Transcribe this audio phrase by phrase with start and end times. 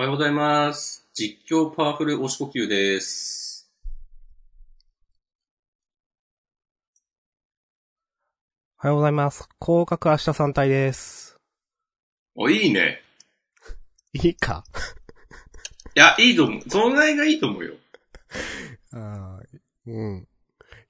[0.00, 1.08] おはようございます。
[1.12, 3.68] 実況パワフル押し呼吸です。
[8.78, 9.48] おはようございます。
[9.60, 11.36] 広角明日三体です。
[12.36, 13.00] お、いいね。
[14.12, 14.62] いいか？
[15.96, 16.60] いや、いいと思う。
[16.70, 17.74] そのぐらいがいいと思うよ。
[18.92, 20.18] あーうん。
[20.20, 20.26] い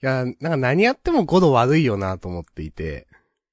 [0.03, 3.08] や、なんか何やっても5度悪いよなと思っていて、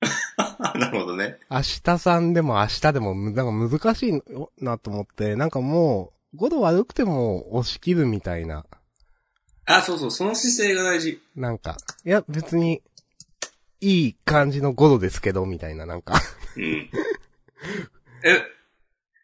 [0.79, 1.37] なるほどね。
[1.49, 4.21] 明日さんでも明日でもむなんか難しい
[4.63, 8.65] なと思って、なんかもう、5度悪くても押し切るみたいな、
[9.65, 11.21] あ、そうそう、その姿勢が大事。
[11.35, 12.81] なんか、いや別に、
[13.81, 16.21] いい感じの5度ですけど、みたいな、なんか。
[16.55, 16.89] うん。
[18.23, 18.43] え、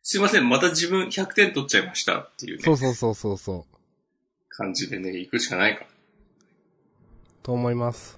[0.02, 3.78] すいません、また自分100点取っちゃいましたっていうね、そうそうそうそうそう。
[4.50, 5.88] 感じでね、行くしかないから。
[7.44, 8.18] と思います。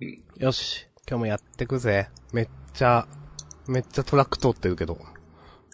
[0.00, 2.08] うんよし、今日もやってくぜ。
[2.32, 3.06] めっちゃ、
[3.68, 4.98] めっちゃトラック通ってるけど。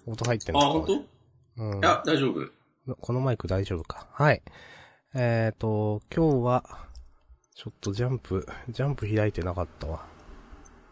[0.04, 1.06] 音入ってんあ、のか本
[1.56, 1.62] 当？
[1.64, 1.82] うんい。
[1.82, 2.94] や、大丈夫。
[3.00, 4.08] このマイク大丈夫か？
[4.12, 4.42] はい。
[5.14, 6.64] えっ、ー、と、今日は、
[7.54, 10.04] ちょっとジャンプ、ジャンプ開いてなかったわ。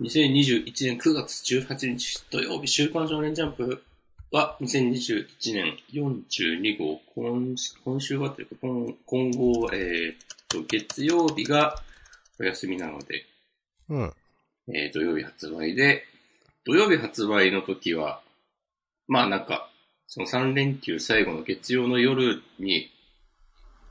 [0.00, 3.83] 2021年9月18日土曜日、週刊少年ジャンプ
[4.31, 10.17] は2021年42号、今今週はというか、今今後は、えーっ
[10.48, 11.77] と、月曜日が
[12.39, 13.27] お休みなので、
[13.91, 14.12] うん。
[14.75, 16.05] えー土曜日発売で、
[16.65, 18.21] 土曜日発売の時は、
[19.09, 19.71] まあなんか、
[20.07, 22.91] その3連休最後の月曜の夜に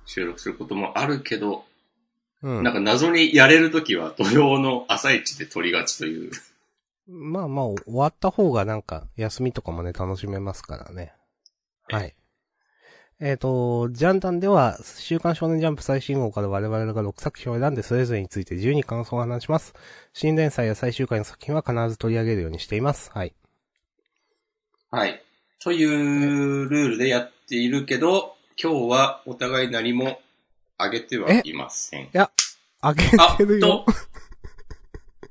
[0.06, 1.66] 収録することもあるけど、
[2.42, 2.64] うん。
[2.64, 6.32] なんか謎にやれる時は土曜の朝一で撮りがちという。
[7.08, 11.14] まあまあ、終わった方がなんか、休みとかもね、楽しめますからね。
[11.88, 12.16] はい。
[13.22, 19.74] えっ、と、ジャンダンでは、週刊少年ジャンプ最新号から我々が6作品を選んで、それぞれについて自由に感想を話します。
[20.14, 23.12] 新連載や最終回の作品は必ず取り上げるようにしています。
[23.14, 23.34] はい。
[24.90, 25.22] はい。
[25.62, 30.22] というルールでやっているけど、今日はお互い何も
[30.78, 32.10] あげてはいません。
[32.80, 33.86] あげあ、てるよと。。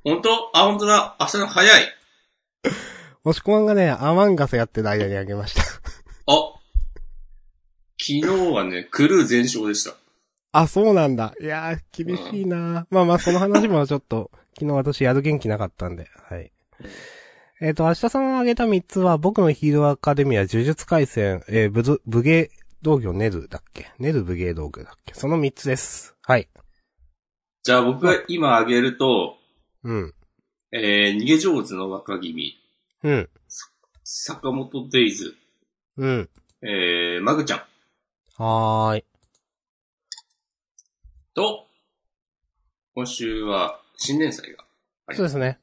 [0.05, 0.51] 本当？
[0.53, 1.17] あ、本当だ。
[1.19, 1.83] 明日の早い。
[3.25, 5.78] もしこまんがね、アマンガスやってる間にあげました。
[8.23, 9.95] あ、昨日はね、クルー全勝でした。
[10.53, 11.35] あ、そうなんだ。
[11.41, 16.51] いやー、厳しいな、まあまあ、その話もちょっと、昨日私やる元気なかったんで、はい。
[17.61, 22.51] えっ、と、明日さんが挙げた3つは、僕のヒーローアカデミア、呪術回戦、えー、武道武芸
[22.83, 23.91] 道具ネルだっけ？
[23.99, 25.15] ネル武芸道具だっけ？
[25.15, 26.15] その3つです。
[26.23, 26.49] はい。
[27.65, 29.37] じゃあ僕が今あげると、
[29.83, 30.15] うん。
[30.73, 32.55] えー、逃げ上手の若君、
[33.03, 33.29] うん。
[34.05, 35.35] 坂本デイズ、
[35.97, 36.31] うん。
[36.63, 37.63] えー、マグちゃん
[38.39, 39.05] はーい。
[41.35, 41.67] と、
[42.95, 44.63] 今週は新連載が
[45.09, 45.15] ありま。
[45.17, 45.59] そうですすね。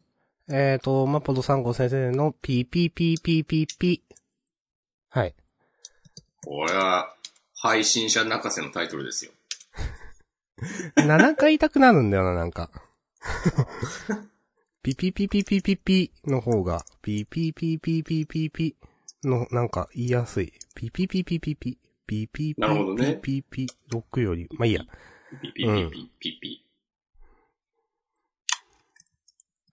[0.49, 4.01] えっ、と、マポド3号先生の PPPPPP。
[5.07, 5.33] はい。
[6.43, 7.15] これは、
[7.55, 9.31] 配信者泣かせのタイトルですよ。
[10.99, 12.69] 7回痛くなるんだよな、なんか。
[14.83, 18.75] ピピピピピピピの方が、ピピピピピピピ
[19.23, 20.51] の、なんか言いやすい。
[20.75, 24.81] ピピピピピピ、ピピピなるほどねピピピ、6より、まあいいや。
[25.41, 26.65] ピピピピピピ。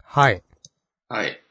[0.02, 0.42] はい。
[1.08, 1.42] はい。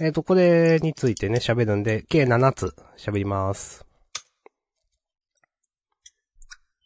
[0.00, 3.84] えっ、と、これについてね、喋るんで、計7つ喋ります。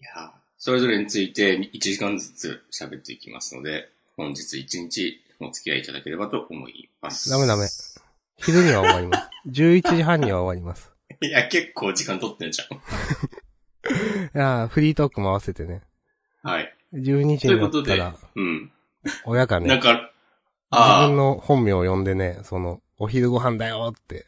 [0.00, 7.30] いやそれぞれについて1時間ずつ喋っていきますので、本日1日お付き合いいただければと思います。
[7.30, 7.66] ダメダメ。
[8.36, 9.30] 昼には終わります。
[9.48, 10.91] 11時半には終わります。
[11.20, 12.78] いや、結構時間取ってんじゃん。
[12.78, 12.80] い
[14.34, 15.82] やーフリートークも合わせてね。
[16.42, 16.74] はい。
[16.94, 18.72] 12時ということでになったら、、うん。
[19.24, 20.10] 親がね、なんか、自
[20.70, 24.26] あ分の本名を呼んでね、その、お昼ご飯だよって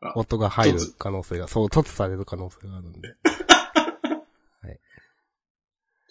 [0.00, 3.14] あ、音が入る突可能性が、そう、突される可能性があるんで。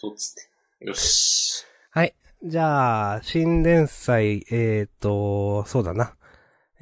[0.02, 0.34] とっつっ
[0.80, 0.84] て。
[0.84, 1.64] よし。
[1.92, 2.14] はい。
[2.42, 6.16] じゃあ、新連載、えーと、そうだな。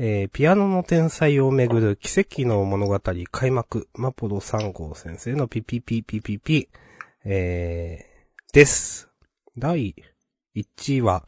[0.02, 2.98] えー、ピアノの天才をめぐる奇跡の物語
[3.30, 6.68] 開幕、マポロ3号先生のピピピピピピ、
[7.26, 9.10] えー、です。
[9.58, 9.94] 第
[10.56, 11.26] 1話、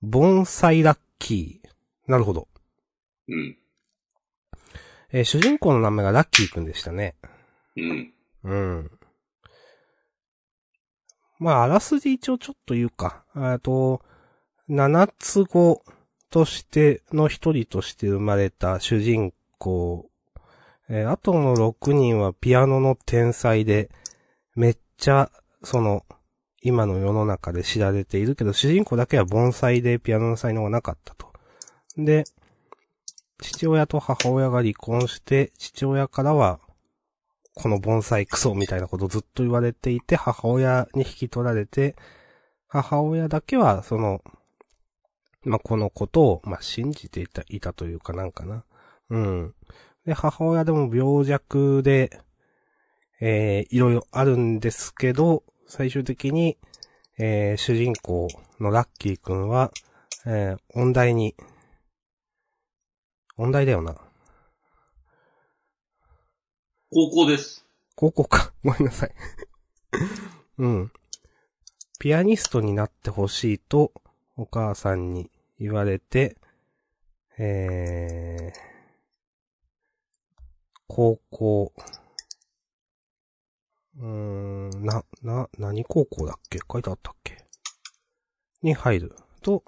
[0.00, 1.68] 盆栽ラッキー。
[2.08, 2.46] なるほど。
[3.26, 3.56] うん。
[5.10, 7.16] えー主人公の名前がラッキーくんでしたね。
[7.74, 8.14] うん。
[8.44, 8.90] うん。
[11.40, 13.24] まあ、あらすじ一応ちょっと言うか。
[13.34, 14.02] えっと、
[14.68, 15.82] 七つ子
[16.34, 20.10] としての一人として生まれた主人公。
[20.88, 23.88] えーあとの6人はピアノの天才で、
[24.56, 25.30] めっちゃ、
[25.62, 26.04] その、
[26.60, 31.32] 今の世の中で知られているけど、主人公だけは盆栽でピアノの才能がなかったと。
[31.96, 32.24] で、
[33.40, 36.58] 父親と母親が離婚して、父親からは、
[37.54, 41.94] この盆栽クソみたいなことをずっと言われていて、母親に引き取られて、
[42.66, 44.20] 母親だけは、その、
[45.44, 48.64] まあ、このことを、まあ、信じていた、いたというかなんかな。
[49.10, 49.54] うん。
[50.06, 52.10] で、母親でも病弱で、
[53.20, 56.58] えー、いろいろあるんですけど、最終的に、
[57.18, 58.28] えー、主人公
[58.60, 59.70] のラッキーくんは、
[60.26, 61.34] えー、音大に、
[63.36, 63.96] 音大だよな。
[66.90, 67.66] 高校です。
[67.96, 68.52] 高校か。
[68.64, 69.14] ごめんなさい。
[70.58, 70.92] うん。
[71.98, 73.92] ピアニストになってほしいと、
[74.36, 76.36] お母さんに言われて、
[77.38, 78.58] えー、
[80.88, 81.72] 高校、
[83.96, 86.58] うーん、な、な、何高校だっけ？
[86.70, 87.38] 書いてあったっけ？
[88.62, 89.62] に入ると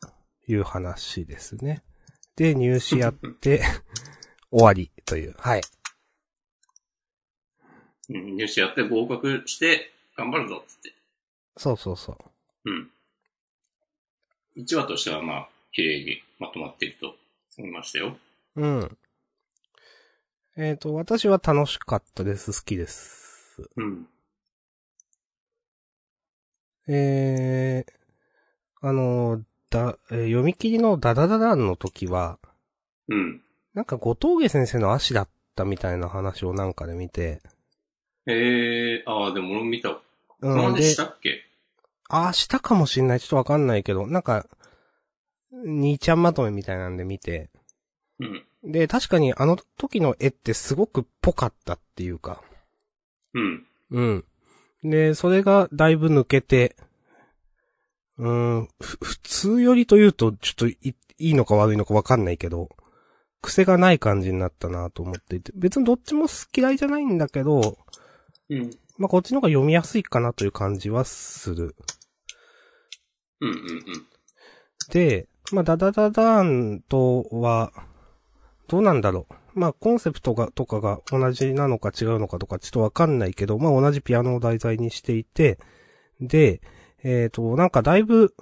[0.49, 1.83] いう話ですね。
[2.37, 3.63] で、入試やって、
[4.51, 5.35] 終わりという。
[5.39, 5.63] はい。
[8.09, 10.95] うん、入試やって合格して、頑張るぞ、つって。
[11.57, 12.71] そうそうそう。
[12.71, 12.93] うん。
[14.57, 17.15] 1話としてはまあ、綺麗にまとまっていると
[17.59, 18.17] 思いましたよ。
[18.57, 18.97] うん。
[20.57, 22.59] えっ、と、私は楽しかったです。
[22.59, 23.61] 好きです。
[23.77, 24.09] うん。
[26.89, 27.93] えー、
[28.81, 32.39] あの、だ、えー読み切りのダダダダンの時は、
[33.09, 33.43] うん。
[33.75, 37.43] なんか後峠先生の足だったみたいな話をなんかで見て、
[38.27, 40.01] えー、ああ、でも俺も見た。
[40.41, 41.45] うん、でまでし、たっけ？
[42.09, 43.21] あ、したかもしんない。
[43.21, 44.47] ちょっとわかんないけど、なんか、
[45.53, 47.51] 兄ちゃんまとめみたいなんで見て、
[48.19, 48.73] うん。
[48.73, 52.43] で、確かにあの時の絵ってすごくぽかったっていうか、
[53.35, 53.67] うん。
[53.91, 54.25] うん。
[54.83, 56.77] で、それがだいぶ抜けて、
[58.19, 60.79] うーん、ふ普通よりというと、ちょっとい
[61.19, 62.69] いいのか悪いのかわかんないけど、
[63.43, 67.79] 癖がない感じになったなと思っていて、別にどっちも好き嫌いじゃないんだけど、
[68.49, 68.71] うん。
[68.99, 71.77] まあ、こっちの方が読みやすいかなという感じはする。
[73.41, 73.51] うん。
[73.51, 73.57] うん。
[74.91, 77.73] で、まあ、ダダダダーンとは、
[78.69, 79.59] どうなんだろう。
[79.59, 85.59] まあ、コンセプトが、とかが同じなのか違うのかとかちょっとわかんないけど、まあ、同じピアノを題材にしていて、
[86.21, 86.61] で、
[87.03, 88.35] えっ、と、なんかだいぶ、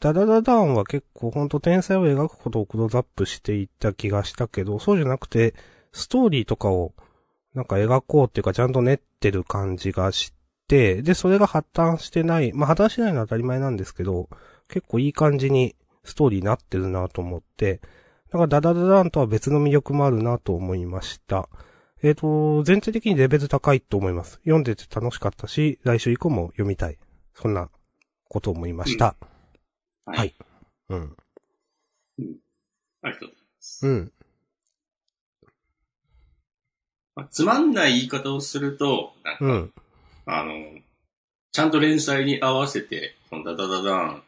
[0.00, 5.54] ダダダダーンは結構ほんと天才を描くことをクローズアップしていった気がしたけど、そうじゃなくて、
[5.92, 6.94] ストーリーとかを、
[7.54, 10.32] なんか描こうっていうかちゃんと練ってる感じがし
[10.68, 14.28] て、で、それが破綻してない、まあ破綻してないのは当たり前なんですけど、
[14.68, 15.74] 結構いい感じに
[16.08, 17.80] ストーリーになってるなと思って、
[18.30, 21.48] だからダダダダンとは別の魅力もあるなと思いました。
[22.02, 24.40] えっ、と、全体的にレベル高いと思います。
[24.44, 26.98] 読んでて楽しかったし、来週以降も読みたい。
[27.34, 27.70] そんな
[28.28, 29.16] ことを思いました。
[30.04, 30.18] はい。
[30.18, 30.34] はい
[30.90, 31.16] うん。
[33.02, 33.86] ありがとうございます。
[33.86, 34.12] うん。
[37.14, 39.72] まあ、つまんない言い方をすると、なんか、うん。
[40.26, 40.52] あの、
[41.52, 44.22] ちゃんと連載に合わせて、このダダダダン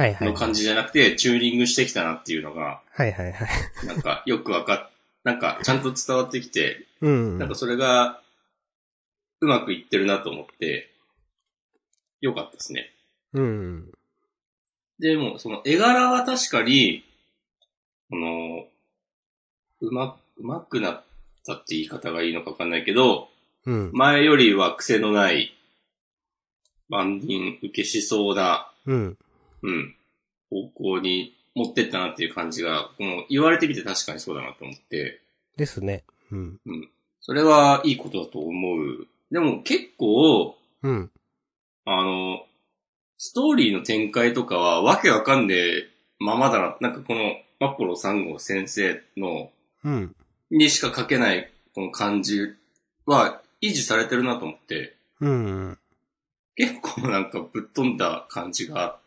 [0.00, 0.28] はいはい。
[0.28, 3.86] の感じじゃなくて、チューニングしてきたなっていうのが、はいはいはい。
[3.86, 4.90] なんかよくわかっ、
[5.24, 7.38] なんかちゃんと伝わってきて、うん。
[7.38, 8.22] なんかそれが、
[9.42, 10.90] うまくいってるなと思って、
[12.22, 12.90] よかったですね。
[13.34, 13.92] うん。
[14.98, 17.04] でも、その絵柄は確かに、
[18.08, 18.64] この、
[19.82, 21.04] うま、うまくなっ
[21.46, 23.28] たって言い方がいいのかわかんないけど、
[23.66, 23.90] うん。
[23.92, 25.54] 前よりは癖のない、
[26.88, 29.18] 万人受けしそうな、うん。
[29.62, 29.94] うん、
[30.50, 35.20] 方向に持ってったなっていう感じが、この言われてみて確かにそうだなと思って、
[35.56, 36.04] ですね。
[36.32, 36.60] うん。
[37.20, 39.06] それはいいことだと思う。
[39.30, 41.10] でも結構、うん。
[41.84, 42.44] あの、
[43.18, 45.88] ストーリーの展開とかはわけわかんねえ
[46.18, 46.76] ままだな。
[46.80, 49.50] なんかこのマッコロ3号先生の、
[49.84, 50.16] うん。
[50.50, 52.40] にしか書けないこの感じ
[53.06, 55.78] は維持されてるなと思って、うん。
[56.56, 58.99] 結構なんかぶっ飛んだ感じが、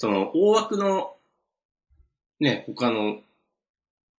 [0.00, 1.12] その大枠の、
[2.40, 3.18] ね、他の、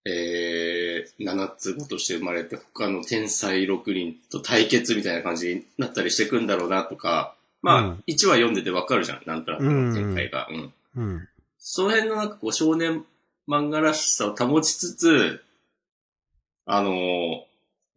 [0.05, 7.33] えー、7つ子として生まれて他の天才6人と対決みたいな感じになったりしてくんだろうなとか、
[7.63, 10.47] まあ、うん1話読んでてわかるじゃん、なんとなくの展開が。
[10.51, 10.73] うん。
[10.97, 11.27] うん。
[11.57, 13.03] その辺のなんかこう少年
[13.47, 15.43] 漫画らしさを保ちつつ、
[16.67, 17.41] あのー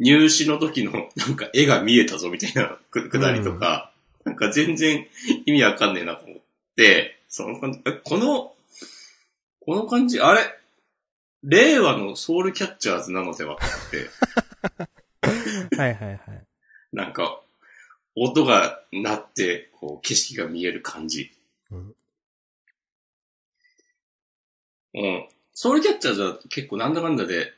[0.00, 3.92] 入試の時の なんか絵が見えたぞみたいなくくだりとか、
[4.24, 5.06] なんか全然
[5.44, 6.38] 意味わかんねえなと思っ
[6.76, 8.54] て、その感じ、えこの、
[9.58, 10.56] この感じ、あれ
[11.42, 14.08] 令和のソウルキャッチャーズなのではって、
[15.76, 16.46] はいはいはい。
[16.92, 17.42] なんか、
[18.14, 21.32] 音が鳴って、こう、景色が見える感じ。
[21.72, 21.96] うん。
[24.94, 25.28] うん。
[25.54, 27.52] ソウルキャッチャーズは結構なんだかんだで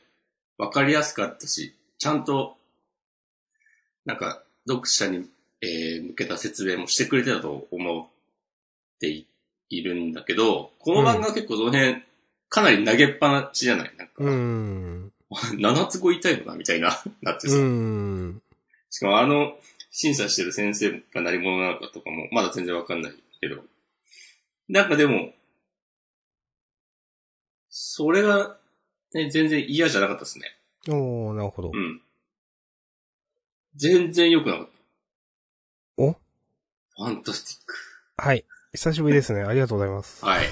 [0.57, 2.57] 分かりやすかったし、ちゃんと、
[4.05, 5.29] なんか、読者に、
[5.61, 8.11] えー向けた説明もしてくれてたと思
[8.95, 9.27] ってい
[9.69, 12.03] いるんだけど、この漫画は結構その辺、
[12.49, 13.91] かなり投げっぱなしじゃない？
[13.97, 15.13] なんか、うーん。
[15.59, 16.55] 七つ子痛いのな？
[16.55, 17.57] みたいな、 なってうさ。
[17.57, 18.41] ーん。
[18.89, 19.59] しかもあの、
[19.91, 23.63] 審査してる先生が何者なのかとかも、まだ全然わかんないけど。
[24.69, 25.33] なんかでも、
[27.69, 28.57] それが、
[29.13, 30.45] ね、全然嫌じゃなかったですね。
[30.89, 31.77] おー、なるほどう。
[31.77, 32.01] ん。
[33.75, 34.71] 全然良くなかった。
[36.03, 36.11] お？
[36.13, 37.75] ファンタスティック。
[38.17, 38.45] はい。
[38.73, 39.41] 久しぶりですね。
[39.41, 40.23] ありがとうございます。
[40.25, 40.45] はい。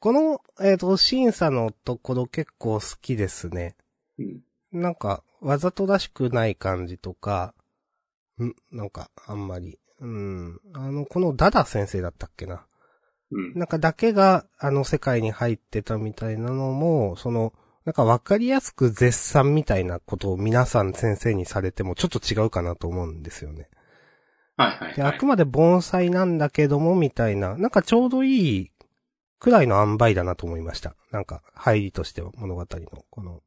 [0.00, 3.76] この、えっ、と、審査のところ結構好きですね。
[4.18, 4.40] うん。
[4.72, 7.54] なんか、わざとらしくない感じとか、
[8.38, 8.52] ん？
[8.70, 9.78] なんか、あんまり。
[10.00, 10.60] うん。
[10.74, 12.66] あの、このダダ先生だったっけな。
[13.30, 13.54] うん。
[13.54, 17.52] なんかだけが、あの世界に入ってたみたいなのも、その、
[17.84, 23.68] なんかわかりやすく絶賛みたいなことを皆さん先生にされてもちょっと違うかなと思うんですよね。
[24.56, 25.14] はいはい、で、はい。
[25.14, 28.70] あくまで盆栽なんだけども、みたいな、なんかちょうどいい
[29.44, 30.94] くらいの塩梅だなと思いました。
[31.10, 33.42] なんか、入りとしては物語の、この、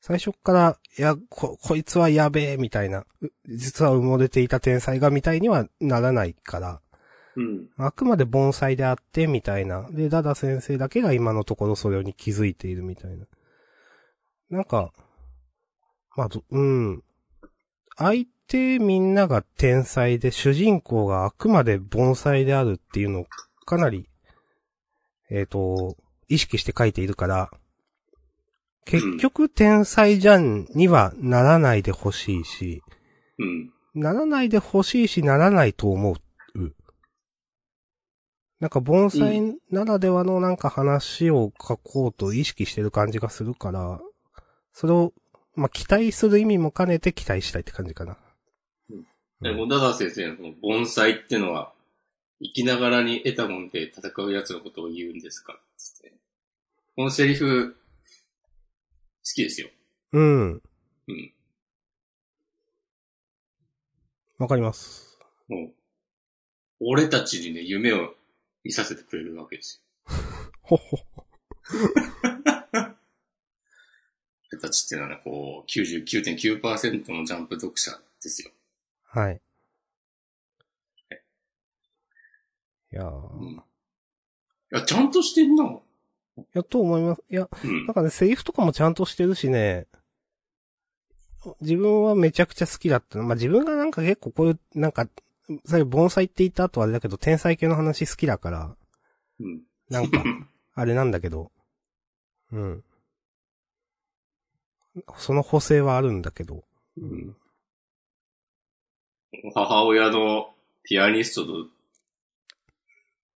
[0.00, 6.80] 最初っから、いや、こ、こいつはやべえ、みたいな、う実は埋もれていた天才が、みたいにはならないから、
[7.36, 7.68] うん。
[7.76, 9.88] あくまで盆栽であって、みたいな。
[9.90, 13.26] で、ダダ先生だけが今のところそれに気づいているみたいな。
[14.50, 14.92] なんか、
[16.16, 17.04] まあ、どうん。
[17.96, 23.26] 相手みんなが天才で、主人公があくまで盆栽であるっていうのを
[23.64, 24.08] かなり、
[25.30, 25.96] えっ、と、
[26.28, 27.50] 意識して書いているから、
[28.84, 32.82] 結局天才じゃんにはならないでほしいし、
[33.38, 33.72] うん。
[33.94, 36.16] ならないでほしいし、ならないと思う。
[38.60, 44.00] なんか盆栽ならではのなんか話を書こうと意識してる感じがするから、
[44.74, 45.14] それを、
[45.54, 48.18] まあ、期待する意味も兼ねて期待したいって感じかな。
[49.42, 51.72] うダダ先生のこの盆栽ってのは、
[52.42, 56.12] 生きながらに得たもんで戦う奴のことを言うんですかつって。
[56.96, 59.68] このセリフ、好きですよ。
[60.12, 60.62] うん。
[61.08, 61.32] うん。
[64.38, 65.18] わかります。
[65.48, 65.72] もう、
[66.80, 68.14] 俺たちにね、夢を
[68.64, 69.82] 見させてくれるわけです
[70.62, 70.96] ほほ。
[70.96, 71.04] よ。
[74.52, 78.50] 俺たちっていうのはね、こう、99.9%のジャンプ読者ですよ。
[79.12, 79.40] はい。
[82.92, 83.06] いやー。
[83.06, 83.52] いうん。
[83.52, 83.60] い
[84.70, 85.64] や、ちゃんとしてんな。
[86.54, 87.22] や、と思います。
[87.28, 87.94] いや、うんなん。
[87.94, 89.86] かね、セリフとかもちゃんとしてるしね、
[91.60, 93.24] 自分はめちゃくちゃ好きだったの。
[93.24, 95.08] まあ、自分がなんか結構こういう、なんか、
[95.64, 98.76] さっき盆栽って言った後あれだけど、天才系の話好きだから、
[99.40, 99.62] うん。
[99.88, 100.22] なんか、
[100.74, 101.50] あれなんだけど、
[102.52, 102.84] うん。
[105.16, 106.64] その補正はあるんだけど、
[106.96, 107.36] うん
[109.54, 111.68] 母親のピアニストと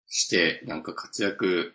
[0.06, 1.74] して、なんか活躍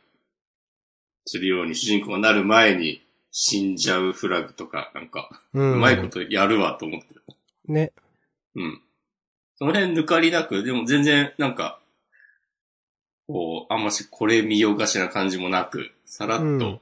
[1.25, 5.59] するように主人公がなる前に死んじゃうフラグとか、なんか、う。
[5.59, 7.23] うんまいことやるわと思ってる。
[7.67, 7.93] ね。
[8.55, 8.81] うん。
[9.57, 11.79] その辺抜かりなく、でも全然なんか、
[13.27, 16.81] こう、あんましこれ見よがしな感じもなく、さらっと、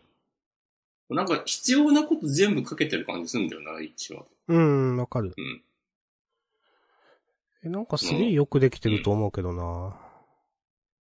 [1.09, 4.27] なんか必要なこと全部かけてる感じするんだよな、一応。
[4.47, 5.33] うん、わかる。
[5.35, 5.61] うん。
[7.67, 9.95] え、なんかすげえよくできてると思うけどな。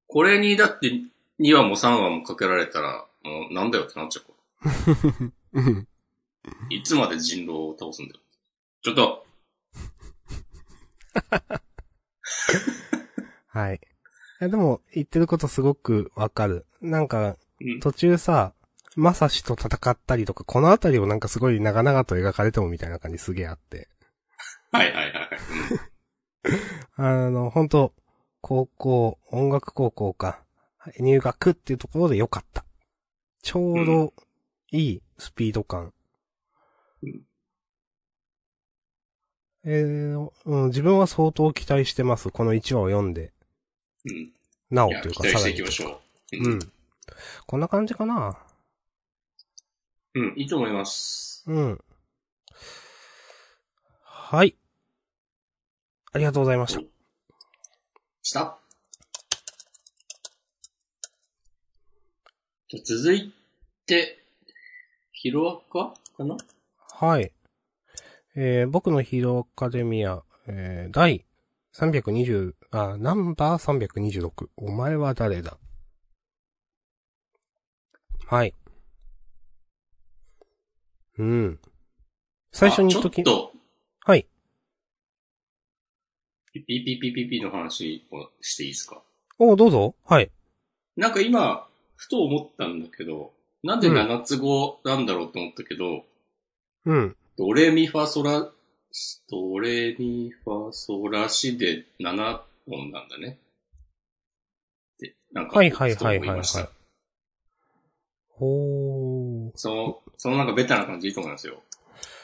[0.07, 0.91] これにだって
[1.39, 5.75] 2話も3話もかけられたら、もうなんだよってなっちゃうかうん。
[5.75, 5.85] ら。
[6.69, 8.19] いつまで人狼を倒すんだよ。
[8.83, 9.25] ちょっと、
[13.47, 13.75] はい。
[13.75, 13.79] い
[14.39, 16.65] や、でも、言ってることすごくわかる。
[16.81, 17.79] なんか、うん。
[17.79, 18.53] 途中さ、
[18.95, 23.89] まさしと戦ったりとか、このあたりをなんかすごい長々と描かれてもみたいな感じすげえあって。
[24.71, 25.29] はいはいはいはい。
[26.95, 27.93] あの、本当
[28.41, 30.43] 高校、音楽高校か、
[30.99, 32.65] 入学っていうところで良かった。
[33.41, 34.13] ちょうど、
[34.71, 35.93] いいスピード感。
[37.03, 37.25] うん
[39.67, 42.29] えーうん、自分は相当期待してます。
[42.29, 43.33] この1話を読んで。
[44.05, 44.31] うん。
[44.69, 45.71] なおというかさらに期待していきま。
[45.71, 46.01] しょ
[46.33, 46.49] う。
[46.49, 46.59] うん。
[47.47, 48.37] こんな感じかな。
[50.13, 51.43] うん、いいと思います。
[51.47, 51.81] うん。
[54.03, 54.55] はい。
[56.15, 56.79] ありがとうございました。
[58.23, 58.57] した
[62.69, 63.33] じゃあ続い
[63.85, 64.23] て、
[65.11, 66.37] ヒロアカかな？
[66.93, 67.33] はい。
[68.33, 71.25] えー、僕のヒーローアカデミア、えー、第
[71.75, 74.47] 320、あ、ナンバー326。
[74.55, 75.57] お前は誰だ？
[78.27, 78.53] はい。
[81.17, 81.59] うん。
[82.53, 83.51] 最初に言っときあちょっ、と、
[84.05, 84.25] はい。
[86.55, 89.01] ピピピピピピの話をしていいですか？
[89.39, 89.93] おどうぞ。
[90.05, 90.31] はい。
[90.95, 93.33] なんか今、ふと思ったんだけど、
[93.63, 96.05] なんで7つ語なんだろうと思ったけど、
[96.85, 97.15] うん。
[97.37, 98.49] ドレミファソラ、
[99.29, 103.37] ドレミファソラシで7音なんだね。
[104.99, 106.41] で、なんか、はいはいはいはいはい。
[108.29, 109.51] ほー。
[109.55, 111.61] その、そのなんかベタな感じいいと思いますよ。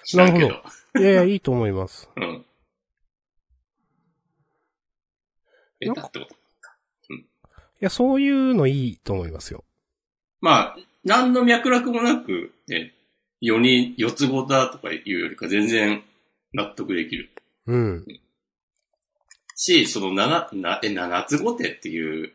[0.06, 0.62] 知らんけなど。
[0.94, 2.10] るいやいや、いいと思います。
[2.16, 2.46] うん。
[5.82, 6.36] ベタってこと？
[6.36, 6.38] い
[7.80, 9.64] や、そういうのいいと思いますよ。
[10.40, 12.94] まあ、何の脈絡もなく、ね、
[13.42, 16.04] 4人、四つ子だとかいうよりか全然
[16.54, 17.32] 納得できる。
[17.66, 18.06] うん。
[19.56, 22.32] し、その7、な、え、七つ子手っていう、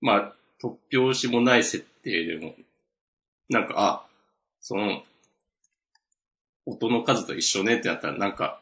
[0.00, 2.54] まあ、突拍子もない設定でも、
[3.50, 4.06] なんか、あ、
[4.60, 5.02] その、
[6.64, 8.60] 音の数と一緒ねってなったら、なんか、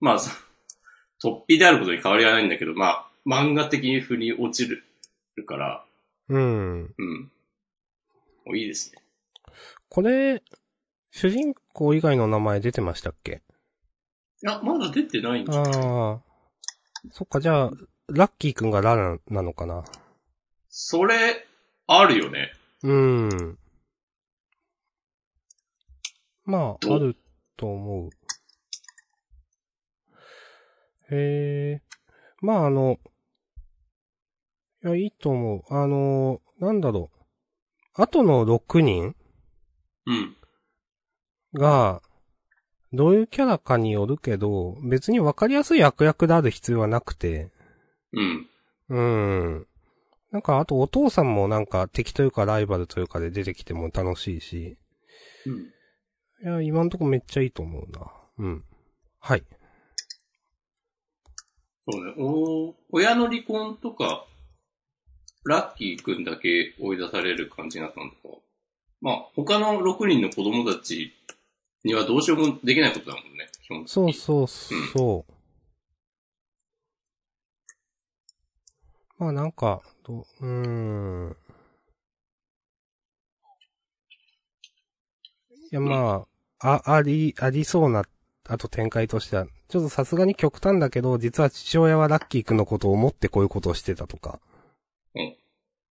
[0.00, 0.34] まあ、さ
[1.22, 4.84] 突飛であることに変わりはないんだけど、まあ、漫画的に腑に落ちる
[5.46, 5.84] から、
[6.28, 6.94] うん。
[6.98, 7.32] うん。
[8.44, 9.02] もういいですね。
[9.88, 10.42] これ、
[11.10, 13.42] 主人公以外の名前出てましたっけ？
[14.42, 15.72] いや、まだ出てないんじゃない？
[15.74, 16.20] ああ。
[17.12, 17.70] そっか、じゃあ、
[18.08, 19.84] ラッキーくんがララなのかな？
[20.68, 21.46] それ、
[21.86, 22.52] あるよね。
[22.82, 23.58] うん。
[26.44, 27.16] まあ、ある
[27.56, 28.10] と思う。
[31.10, 31.82] へえ。
[32.40, 32.98] まあ、あの、
[34.84, 35.74] いや、いいと思う。
[35.74, 37.10] あの、なんだろ
[37.96, 38.02] う。
[38.02, 39.16] 後の6人
[40.06, 40.36] うん。
[41.54, 42.00] が、
[42.92, 47.50] どういうキャラかによるけど、別に分かりやすい悪役である必要はなくて、
[48.12, 48.48] うん。
[48.88, 49.66] うん。
[50.30, 54.78] なんか、あとお父さんもなんか敵というかライバルというかで出てきても楽しいし、
[55.46, 56.50] うん。
[56.50, 58.10] いや、今んとこめっちゃいいと思うな。
[58.38, 58.64] うん。
[59.18, 59.44] はい。
[61.90, 62.12] そうね。
[62.18, 64.26] お親の離婚とか、
[65.44, 68.34] ラッキーくんだけ追い出される感じになったのとか。
[69.00, 71.14] まあ、他の6人の子供たち
[71.84, 73.48] にはどうしようもできないことだもんね。
[73.62, 74.48] 基本的にそうそう
[74.92, 75.32] そう。
[79.18, 81.36] まあなんか、どう、うーん。
[85.70, 86.26] いやま
[86.60, 88.04] あ、あ、あり、ありそうな、
[88.46, 94.40] あと展開としては、ちょっとさすがに極端だけど、実は父親はラッキーくんのことを思ってこういうことをしてたとか。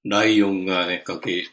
[0.04, 1.46] ライオンがね、崖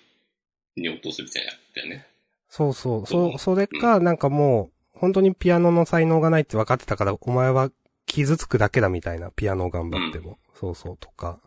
[0.76, 2.06] に落とすみたいなやつだよね。
[2.48, 3.06] そうそう。
[3.06, 7.70] そそ、それか、なんかもう、本当にピアノの才能がないって分かってたから、お前は
[8.06, 10.38] 傷つくだけだみたいな、ピアノを頑張っても。
[10.54, 11.40] そうそうとか。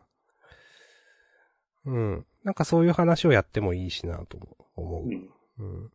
[1.85, 2.25] うん。
[2.43, 4.37] なんかそういう話をやってもいいしなと
[4.75, 5.13] 思うん。
[5.13, 5.29] う。
[5.59, 5.91] うん。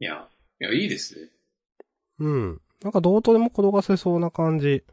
[0.00, 0.28] いや、
[0.60, 1.28] いや、いいですね。
[2.22, 2.60] うん。
[2.82, 4.84] なんかどうとでも転がせそうな感じ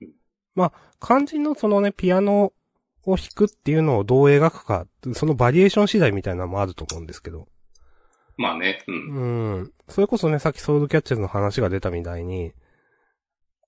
[0.00, 0.08] うん。
[0.54, 2.52] まあ、肝心のそのね、ピアノ
[3.04, 7.48] を弾くっていうのをどう描くか、そのバリエーション次第みたいなのもあると思うんですけど。
[8.36, 8.94] まあね、うん。
[8.94, 9.72] うん。
[9.88, 12.52] それこそね、さっきソウルキャッチャーズの話が出たみたいに、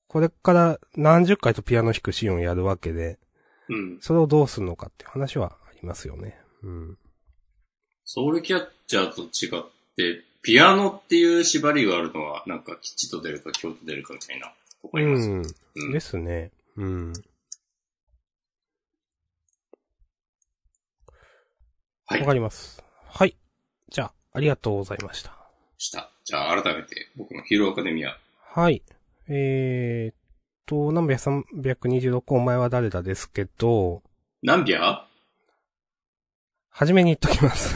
[0.06, 3.18] これから何十回とピアノ弾くシーンをやるわけで、
[3.68, 3.98] うん。
[4.00, 6.38] それをどうするのかっていう話はありますよね。
[6.62, 6.98] うん。
[8.04, 9.62] ソウルキャッチャーと違っ
[9.96, 15.28] て、ピアノっていう縛りがあるのは、なんか吉と出るか京と出るかみたいなとこあります。
[15.28, 15.42] うん。
[15.76, 16.50] うんですね。
[16.76, 17.12] うん。
[22.06, 22.34] はいわか。
[22.34, 22.82] ります。
[23.06, 23.36] はい。
[23.90, 25.36] じゃあ、ありがとうございました。
[25.78, 26.10] した。
[26.24, 28.16] じゃあ改めて、僕のヒーローアカデミア。
[28.52, 28.82] はい。
[29.28, 30.16] えーっ
[30.66, 34.02] と、ナンバー326お前は誰だですけど、
[34.42, 35.06] 何ビア？
[36.70, 37.74] はじめに言っときます。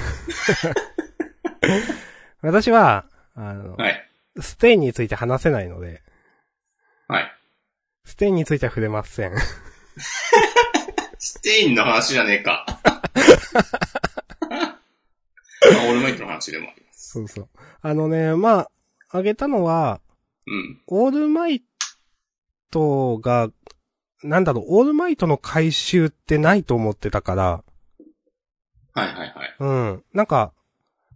[2.45, 4.11] 私は、あの、はい。
[4.39, 6.03] ステインについて話せないので、
[7.09, 7.33] はい。
[8.05, 9.33] ステインについては触れません。
[11.19, 12.67] ステインの話じゃねえか。
[14.45, 14.77] まあ、
[15.87, 17.13] オールマイトの話でもあります。
[17.13, 17.49] そうそう。
[17.81, 18.71] あのね、まあ、
[19.09, 20.03] あげたのは、
[20.47, 20.83] うん。
[20.87, 21.63] オールマイ
[22.71, 23.49] トが、
[24.23, 27.65] なんだろう、オールマイトの回収ってないと思ってたから、
[28.93, 29.57] はいはいはい。
[29.59, 30.05] うん。
[30.13, 30.53] なんか、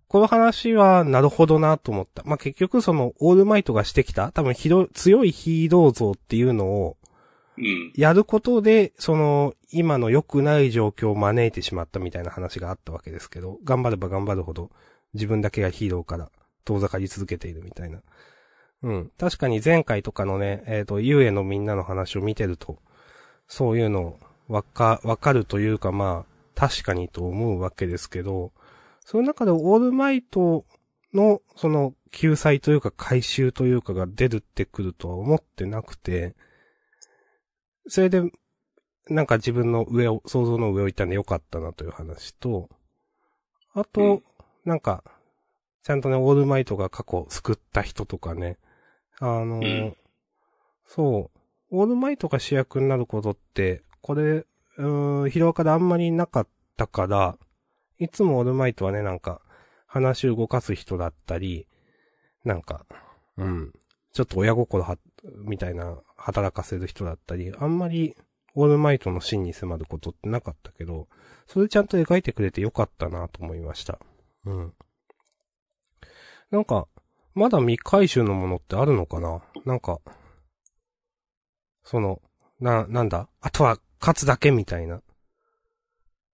[0.09, 2.23] この話はなるほどなと思った。
[2.25, 6.97] まあ、結局その、オールマイトがしてきた、多分ひど、強いヒーロー像っていうのを、
[7.59, 7.93] うん。
[7.95, 14.71] やることで、その、今の良くない状況を招いてしまったみたいな話があったわけですけど、頑張れば頑張るほど、
[15.13, 16.31] 自分だけがヒーローから
[16.65, 18.01] 遠ざかり続けているみたいな。
[18.83, 19.11] うん。
[19.19, 22.79] 確かに前回とかのね、えっ、と、ゆうえのみんなの話を見てると、
[23.47, 28.53] そういうの、わか、わかるというかまあ、確かにと思うわけですけど、
[29.11, 30.67] その中でオールマイト
[31.15, 36.37] の、その、救済というか回収というかが出るってくるとは思ってなくて、
[37.87, 38.31] それで、
[39.09, 42.69] なんか自分の上を、想像の上を行ったんでよかったなという話と、
[43.73, 44.23] あと、うん。
[44.67, 45.03] なんか、
[45.85, 48.59] ちゃんとね、オールマイトが過去救った人とかね、
[49.21, 49.97] あの、ん。
[50.85, 51.31] そ
[51.71, 57.39] う、オールマイトが主役になることって、これ、うーん、ヒロアカであんまりなかったから、
[57.99, 59.41] いつもオールマイトはね、なんか、
[59.87, 61.67] 話を動かす人だったり、
[62.45, 62.87] なんか、
[63.37, 63.73] うん、
[64.13, 64.99] ちょっと親心は、
[65.37, 68.17] みたいな、働かせる人だったり、あんまり、
[68.55, 71.09] オールマイトの真に迫ることってなかったけど、
[71.47, 73.99] それちゃんと描いてくれてよかったなと思いました。
[74.45, 74.75] うん。
[76.51, 76.89] なんか、
[77.35, 79.43] まだ未回収のものってあるのかな？
[79.65, 80.01] なんか、
[81.85, 82.21] その、
[82.59, 83.29] な、なんだ？
[83.41, 85.03] あとは勝つだけみたいな。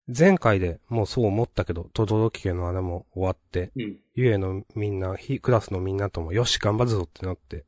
[0.06, 3.96] 前回でもうそう思ったけど、とどろき家の穴も終わって、うん。
[4.14, 7.56] ゆえのみんな、ひクラスのみんなとも、よし、頑張るぞってなって。
[7.56, 7.62] っ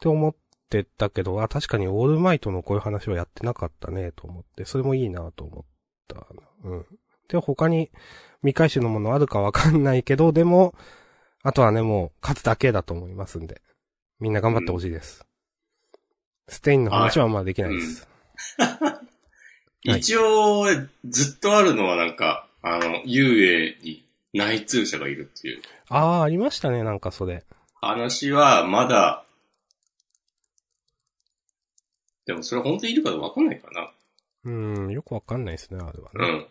[0.00, 0.34] て思っ
[0.68, 5.64] てたけど、あ、確かにオールマイトのこういう話はやってなかったね、と思って、それもいいなと思っ
[6.08, 6.24] たな。
[6.64, 6.86] うん。
[7.28, 7.90] で、他に
[8.40, 10.74] 未回収のものあるかわかんないけど、でも、
[11.42, 13.62] あとはね、もう、勝つだけだと思いますんで。
[14.18, 15.24] みんな頑張ってほしいです。
[16.48, 18.08] ステインの話はまあできないです。
[18.58, 19.09] はい
[19.82, 20.66] 一応、
[21.08, 27.44] ずっとあるのはなんか、あの、遊泳に内通者がいるっていうああ、ありましたね、なんかそれ。
[27.80, 29.24] 話は、まだ、
[32.26, 33.90] でもそれ本当にいるかわかんないかな。
[34.44, 34.50] う
[34.86, 36.12] ん、よくわかんないですね、あれはね。
[36.14, 36.46] うん。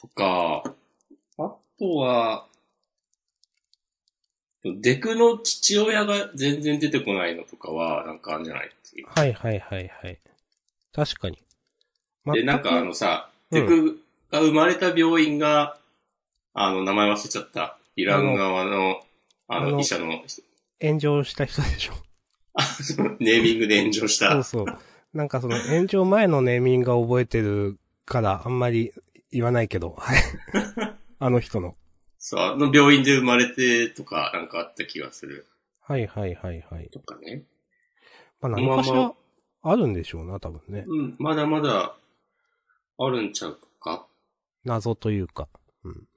[0.00, 0.74] とか、
[1.38, 2.46] あとは、
[4.64, 8.70] デクの父親が全然出てこないのとかは、なんかあるんじゃない。
[9.06, 10.18] はいはいはいはい。
[10.98, 11.38] 確かに。
[12.34, 13.98] で、なんかあのさ、うんデク
[14.30, 15.78] が生まれた病院が、
[16.52, 17.78] あの、名前忘れちゃった。
[17.96, 19.00] イラン側の、
[19.46, 20.42] あの、医者の人、
[20.82, 21.94] 炎上した人でしょ。
[22.52, 24.32] あそのネーミングで炎上した。
[24.42, 24.78] そうそう。
[25.14, 28.92] なんかその炎上前のネーミングが覚えてるからあんまり
[29.32, 30.18] 言わないけど、はい。
[31.18, 31.76] あの人の。
[32.18, 35.46] そう、あの病院で生まれてとか、なんかあった気がする。
[35.80, 36.90] はいはいはいはい。
[36.90, 37.44] とかね。
[38.42, 39.14] まあ何かしら
[39.62, 40.84] あるんでしょうな、多分ね。
[40.86, 41.96] うん、まだまだ、
[42.98, 44.06] あるんちゃうか？
[44.64, 45.48] 謎というか。
[45.84, 46.08] うん。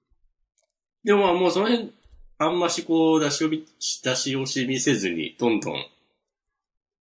[1.04, 1.94] でもまあもうその辺、
[2.38, 5.86] あんましこう、出し惜し出し惜しみせずに、どんどん、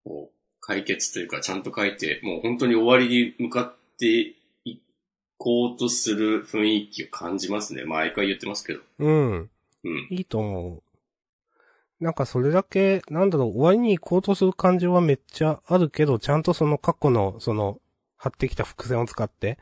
[0.03, 4.79] こう、解決というか、ちゃんと書いて、もう本当に終わりに向かってい
[5.37, 7.85] こうとする雰囲気を感じますね。
[7.85, 8.81] 毎回言ってますけど。
[8.99, 9.49] うん。
[9.83, 10.07] うん。
[10.11, 10.83] いいと思う。
[12.01, 17.79] なんかそれだけ、なんだろう、終わりに行こうとする感情はめっちゃあるけど、ちゃんとその過去の、その、
[18.17, 19.59] 張ってきた伏線を使って、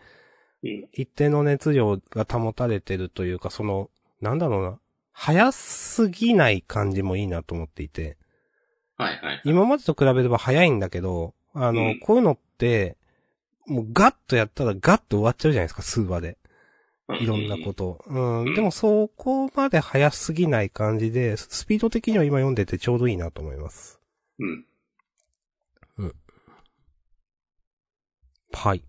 [0.63, 0.87] うん。
[0.93, 3.89] 一定の熱量が保たれてるというか、その、
[4.21, 4.79] なんだろうな、
[5.11, 8.17] 早すぎない感じもいいなと思っていて、
[8.95, 9.41] はいはい。
[9.43, 12.95] 今までと比べれば早いんだけど、あの、うんこういうのって、
[13.67, 16.37] もうガッとやったらガッと終わっちゃうじゃないですか、数話で。
[17.19, 18.03] いろんなこと。
[18.07, 18.39] うん。
[18.45, 23.99] うんでもそこまで早すぎない感じで、スピード的には今読んでてちょうどいいなと思います。
[24.39, 24.65] うん。
[28.51, 28.83] はい。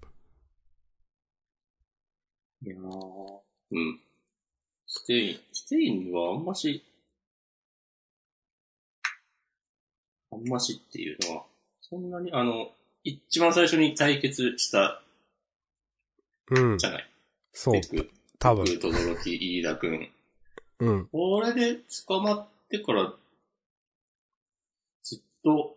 [2.63, 4.01] いやーうん。
[4.87, 6.85] ステイン、ステインはあんまし、
[10.33, 11.45] あんましっていうのは、
[11.81, 12.73] そんなに、あの、
[13.05, 15.03] 一番最初に対決した
[16.51, 16.87] うんじ。
[16.87, 17.10] ゃない。
[17.53, 17.81] そう
[18.39, 18.65] 多分。
[18.65, 20.11] デク、とどろき、飯田くん。
[20.81, 21.07] うん。
[21.09, 23.13] これで捕まってから、
[25.03, 25.77] ずっと、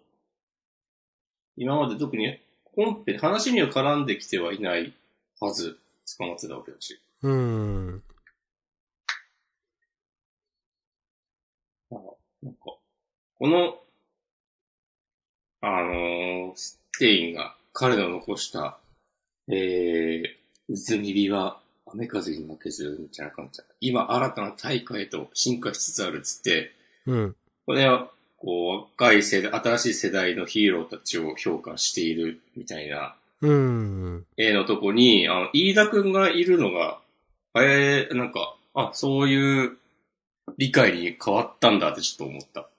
[1.58, 2.40] 今まで特に
[2.76, 4.94] 本編、話には絡んできてはいない
[5.40, 5.78] はず、
[6.18, 7.00] 捕まってたわけだし。
[7.22, 8.04] うん。
[11.92, 11.96] あ
[12.42, 13.80] なんか、この、
[15.62, 18.78] あのーステインが彼の残した、
[19.48, 21.63] えー、渦にりは
[21.94, 26.72] 雨風に負けず、みたいな感じだ今新たな大会へと進化しつつあるっつって、
[27.06, 27.36] うん。
[27.66, 34.26] これは、こう、若い世代、新しい世代のヒーローたちを評価しているみたいなうん。
[34.38, 37.00] 絵のとこに、あの、飯田くんがいるのが、
[37.56, 39.78] えー、なんか、あ、そういう
[40.58, 42.70] 理解に変わったんだってちょっと思った。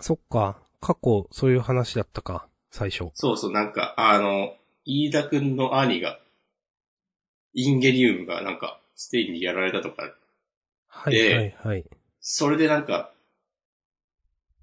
[0.00, 0.56] そっか。
[0.80, 2.48] 過去、そういう話だったか。
[2.70, 3.10] 最初。
[3.14, 4.54] そうそう、なんか、あの、
[4.86, 6.18] 飯田くんの兄が、
[7.58, 10.14] インゲリウムがなんか、ステイにやられたとか、
[10.88, 11.84] はいではいはい。
[12.20, 13.10] それでなんか、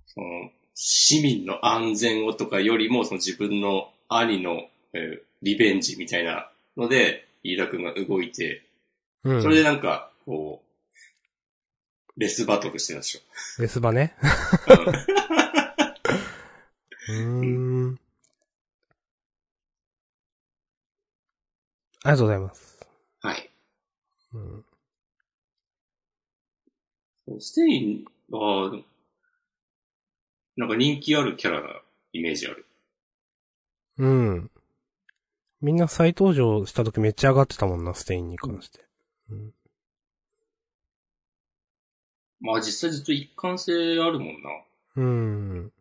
[0.05, 8.63] その、市民の安全をとかよりも、その自分の兄の、えーリベンジみたいなので、飯田くんが動いて、
[9.25, 9.41] うん。
[9.41, 13.61] それでなんか、こう、レスバトルしてたでしょ。
[13.61, 14.15] レスバね？
[17.09, 17.15] うー
[17.91, 17.99] ん。
[22.05, 22.72] ありがとうございます。
[24.33, 24.43] はい。
[24.43, 24.65] うん、
[27.27, 28.71] そうステインは、
[30.57, 31.81] なんか人気あるキャラな
[32.13, 32.65] イメージある。
[33.97, 34.51] うん。
[35.61, 38.85] みんな再登場した時めっちゃ上がってたもんな、ステインに関して。
[39.31, 39.53] うん、
[42.39, 44.49] まあ実際ずっと一貫性あるもんな。
[44.95, 45.73] うん。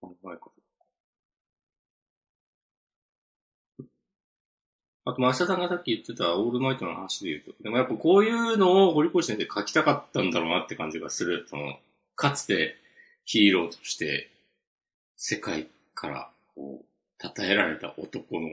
[0.00, 0.53] 考え方
[5.06, 11.46] あと、マシタさんがさっき言ってたオールマイトの話で言うと、でもやっぱこういうのを堀越先生書きたかったんだろうなって感じがする。
[11.48, 11.78] その、
[12.16, 12.76] かつて
[13.24, 14.30] ヒーローとして
[15.16, 16.84] 世界からこう、
[17.22, 18.48] 称えられた男の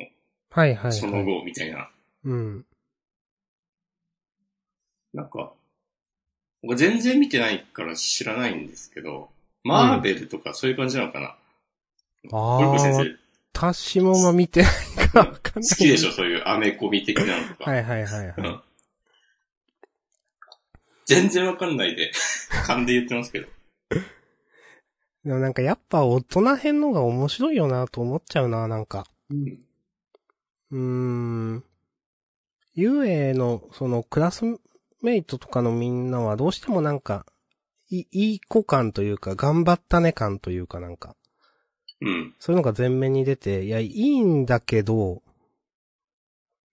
[0.49, 0.93] はいはい、はい。
[0.93, 1.89] その後みたいな。
[2.25, 2.65] うん。
[5.13, 5.53] なんか、
[6.61, 9.29] 僕全然見てないから知らないんですけど、
[9.63, 11.35] マーベルとかそういう感じなのかな、
[12.31, 13.17] あ堀越先あ、生、
[13.53, 15.69] 私もま見てないからわかんない。
[15.69, 17.71] 好きでしょそういうアメコミ的なのとか。
[17.71, 18.35] はいはいはいはい。
[18.37, 18.61] うん
[21.11, 22.11] 全然わかんないで、
[22.65, 23.47] 勘で言ってますけど。
[25.25, 29.05] でもなんかやっぱ大人編のが面白いよなと思っちゃうな、なんか。
[29.29, 29.59] うん。
[30.71, 30.79] うー
[31.57, 31.63] ん。
[32.73, 34.45] ゆえの、その、クラス
[35.01, 37.25] メイトとかのみんなはどうしてもなんか、
[37.89, 41.17] い、いい子感というか、頑張ったね感というかなんか、
[42.01, 42.35] うん。
[42.39, 45.21] そういうのが前面に出て、いや、いいんだけど、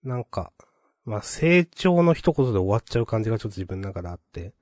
[0.03, 0.53] なんか、
[1.05, 4.53] まあ、成長の一言で終わっちゃう感じがちょっと自分の中であって。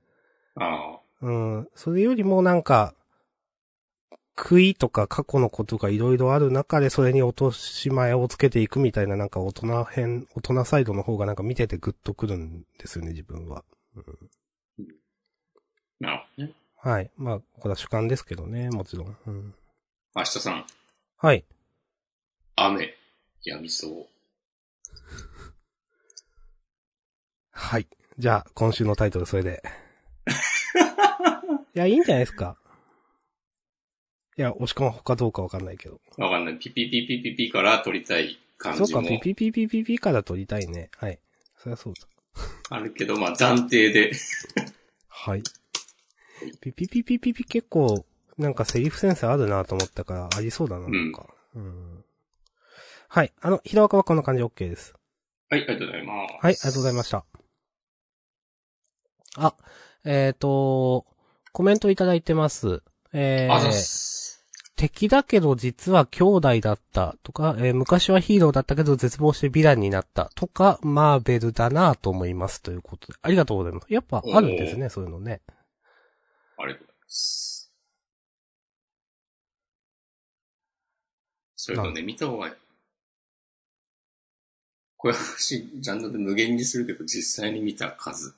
[0.56, 1.00] ああ。
[1.22, 1.68] うん。
[1.74, 2.94] それよりもなんか、
[4.36, 13.64] 悔いとか過去のことがいろいろある中でそれに落とし前をつけていくみたいななんか大人編、大人サイドの方がなんか見ててグッとくるんですよね、自分は。
[16.00, 16.52] なるほどね。
[16.76, 17.10] はい。
[17.16, 19.16] まあ、これは主観ですけどね、もちろん。
[19.26, 19.54] うん。
[20.16, 20.64] 明日さん、
[21.18, 21.44] はい。
[22.56, 22.94] 雨、
[23.44, 24.06] やみそう。
[27.50, 27.86] はい。
[28.16, 29.62] じゃあ、今週のタイトルそれで。
[31.76, 32.56] いや、いいんじゃないですか。
[34.38, 36.00] いや、押し込ま他どうかわかんないけど。
[36.16, 36.58] わかんない。
[36.58, 40.88] ピピピピピピから撮りたい感そうか、じもピピピピピピから撮りたいね。
[40.96, 41.20] はい。
[41.58, 42.08] そりゃそうだ。
[42.70, 44.12] あるけど、まあ暫定で。
[45.08, 45.42] はい。
[46.62, 48.06] ピピピピピピ結構、
[48.38, 51.26] なんかセリフセンスあるなと思ったから、ありそうだな、なんか。
[51.54, 52.04] うん。
[53.08, 53.32] はい。
[53.40, 54.94] あの、ひろあかはこんな感じ OK です。
[55.48, 56.32] はい、ありがとうございます。
[56.32, 57.24] はい、ありがとうございました。
[59.38, 59.54] あ、
[60.04, 61.06] えっ、と、
[61.52, 62.82] コメントいただいてます。
[63.12, 64.44] えー、す。
[64.76, 73.18] 敵だけど実は兄弟だったとか、えー昔はヒーローだったけど絶望してヴィランになったとか、マーベルだなと思いますということで。
[73.22, 73.86] ありがとうございます。
[73.88, 75.40] やっぱあるんですね、そういうのね。
[76.58, 77.55] ありがとうございます。
[81.66, 82.54] それとね、見た方がいい。
[84.96, 88.36] これ話、ジャンルで無限にするけど、実際に見た数。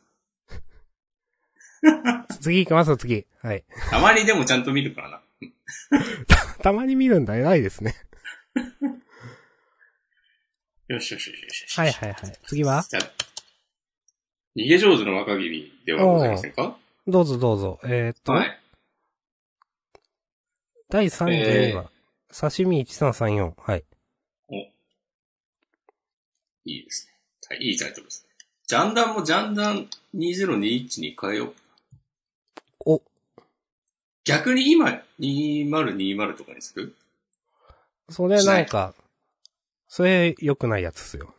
[2.41, 3.27] 次行きますよ、次。
[3.43, 3.65] はい。
[3.91, 5.21] たまにでもちゃんと見るからな。
[6.63, 7.95] たまに見るんだ、偉いですね。
[10.89, 11.79] よしよしよしよしよし。
[11.79, 12.39] はいはいはい。
[12.47, 12.83] 次は？
[14.57, 16.79] 逃げ上手の若君ではございませんか？
[17.07, 17.79] どうぞどうぞ。
[17.85, 18.59] えー、っと、はい。
[20.89, 21.91] 第32話、
[22.31, 23.55] 刺身1334。
[23.57, 23.85] はい。
[24.49, 24.57] お。
[24.57, 24.71] い
[26.65, 27.57] いですね。
[27.57, 28.29] はい、いいタイトルですね。
[28.67, 31.55] ジャンダンもジャンダン2021に変えよう。
[32.85, 33.03] お、
[34.25, 36.95] 逆に今、2020とかにする？
[38.11, 38.95] それなんか、
[39.89, 41.35] それ良くないやつっすよ。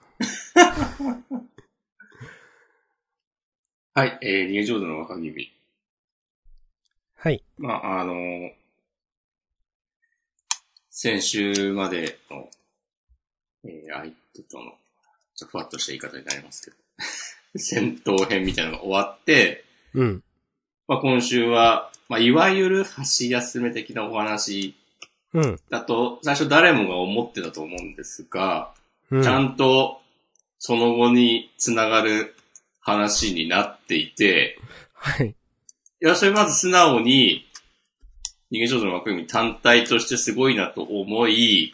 [3.94, 5.52] はい、えー、逃げ上手の若君。
[7.16, 7.44] はい。
[7.58, 8.59] まあ、あのー
[11.02, 12.50] 先週までの、
[13.64, 14.74] えー、相手との、ちょっ
[15.38, 16.78] とふわっとした言い方になりますけど、
[17.56, 20.24] 戦闘編みたいなのが終わって、うん。
[20.90, 24.76] まあ、今週は、まあ、いわゆる箸休め的なお話
[25.34, 25.60] うん。
[25.70, 28.74] だと、最初誰もが思ってたと思うんですが、
[29.10, 29.24] うん。
[29.24, 30.02] ちゃんと
[30.58, 32.36] その後につながる
[32.82, 34.60] 話になっていて、
[34.96, 35.30] はい。
[35.30, 35.34] い
[36.02, 37.49] や、それまず素直に、
[38.52, 41.74] 逃げ上手の枠組み単体としてすごいなと思い、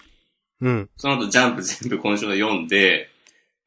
[0.62, 0.90] うん。
[0.98, 3.10] その後ジャンプ全部今週の読んで、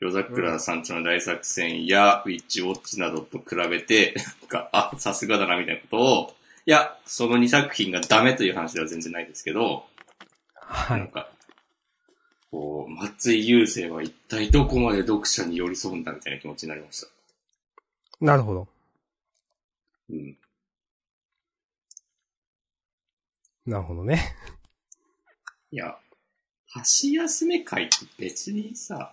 [0.01, 6.35] 夜桜さんちの大作戦やウィッチウォッチなどと比べて、なんか、あ、さすがだなみたいなことを、
[6.67, 9.85] いや、その2作品がダメという話では全然ないですけど、
[10.55, 11.01] はい。
[11.01, 11.29] なんか、
[12.51, 17.09] こう、松井優生は一体どこまで読者に寄り添うんだみたいな気持ちになりました。
[18.21, 18.69] なるほど。
[20.11, 20.37] うん。
[23.69, 24.35] なるほどね。
[25.71, 25.99] いや、
[26.71, 29.13] 箸休め会って別にさ、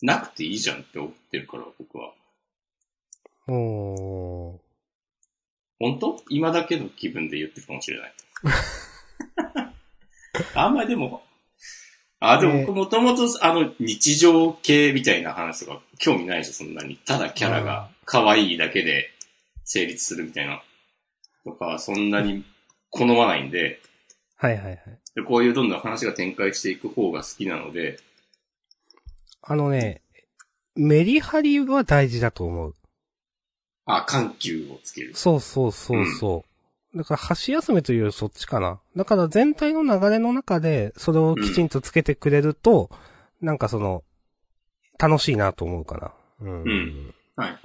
[0.00, 2.14] なくていいじゃんって思ってるから、僕は。
[3.48, 4.58] おー。
[5.78, 6.16] 本当？
[6.30, 8.14] 今だけの気分で言ってるかもしれない。
[10.54, 11.22] あんまりでも、
[12.18, 16.96] あ、でもえー僕もともとあの日常系みたいな話とか興味ないし、そんなに。
[16.96, 19.10] ただキャラが可愛いだけで
[19.64, 20.62] 成立するみたいな。
[21.44, 22.44] とか、そんなに
[22.90, 23.80] 好まないんで、
[24.36, 24.78] はいはいはい。
[25.14, 27.98] でこういうどんどん話が展開していく方が好きなので、
[29.42, 30.00] あのね、
[30.74, 32.74] メリハリは大事だと思う。
[33.86, 35.14] あ、緩急をつける。
[35.14, 36.44] そうそうそうそ
[36.94, 36.98] う。
[36.98, 38.80] だから、箸休めというよりそっちかな。
[38.96, 42.90] だから全体の流れの中で、それをきちんとつけてくれると、
[43.40, 44.02] なんかその、
[44.98, 46.12] 楽しいなと思うかな。
[46.40, 46.62] うん。
[46.62, 47.60] うんはいはい。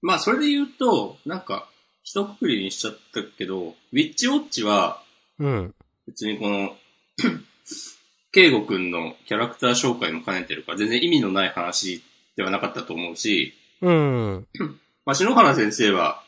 [0.00, 1.68] まあ、それで言うと、なんか、
[2.04, 5.02] 一括りにしちゃったけど、ウィッチウォッチは、
[5.38, 5.74] うん。
[6.06, 6.76] 別にこの、
[8.30, 12.02] ケイゴくんのキャラクター紹介も兼ねてるから、全然意味のない話
[12.36, 14.46] ではなかったと思うし、うん。
[15.06, 16.22] まあ、篠原先生は、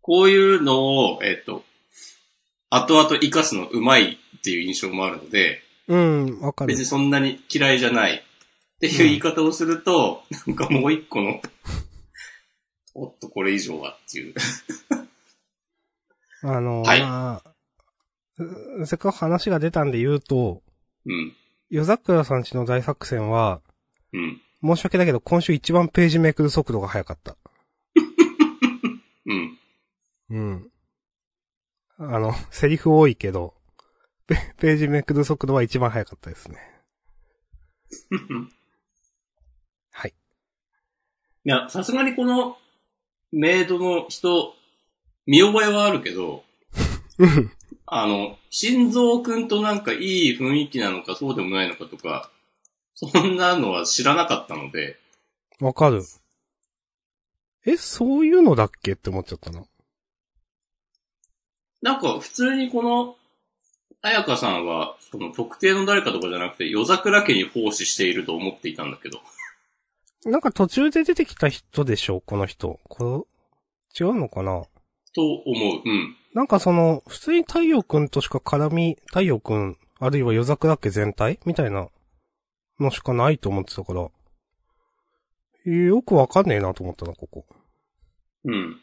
[0.00, 1.62] こういうのを、えっ、と、
[2.70, 6.80] 後々活かすのうまいっていう印象もあるので、うん、わかる別。
[6.80, 11.40] にそんなに嫌いじゃないっていう言い方をすると、なんかもう一個の、
[12.98, 14.34] おっとこれ以上はっていう。
[16.42, 17.56] あの、はいまあ
[18.38, 20.62] うせっかく話が出たんで言うと、
[21.04, 21.34] うん。
[21.70, 23.60] 夜桜さんちの大作戦は、
[24.12, 24.40] うん。
[24.62, 27.36] 申し訳ないけど、今週一番ページめくる速度が速かった。
[29.26, 29.58] うん。
[30.30, 30.70] うん。
[31.98, 33.54] あの、セリフ多いけど、
[34.26, 36.58] ペページめくる速度は一番速かったですね。
[39.90, 40.14] はい。
[41.44, 42.58] いや、さすがにこの
[43.32, 44.54] メイドの人、
[45.26, 46.44] 見覚えはあるけど、
[47.18, 47.52] うん
[47.86, 52.30] あの、心臓くんとなんかいい雰囲気なのかそうでもないのかとか、
[52.94, 54.98] そんなのは知らなかったので、
[55.60, 56.02] わかる。
[57.64, 59.64] え、そういうのだっけって思っちゃったな。
[61.82, 63.16] なんか普通にこの、
[64.02, 69.20] 彩香さんは、その特定の誰かとかじゃなくて、夜桜家に奉仕していると思っていたんだけど。
[70.26, 72.80] なんか途中で出てきた人でしょこの人。
[72.88, 73.26] こ
[73.96, 74.64] れ、違うのかな？
[75.14, 75.82] と思う。
[75.84, 76.16] うん。
[76.34, 81.38] なんかその、普通に太陽くんとしか絡み、太陽くん、あるいは夜桜家全体？
[81.46, 81.88] みたいな
[82.80, 84.10] のしかないと思ってたから、
[85.72, 87.46] よくわかんねえなと思ったな、ここ。
[88.44, 88.76] うん。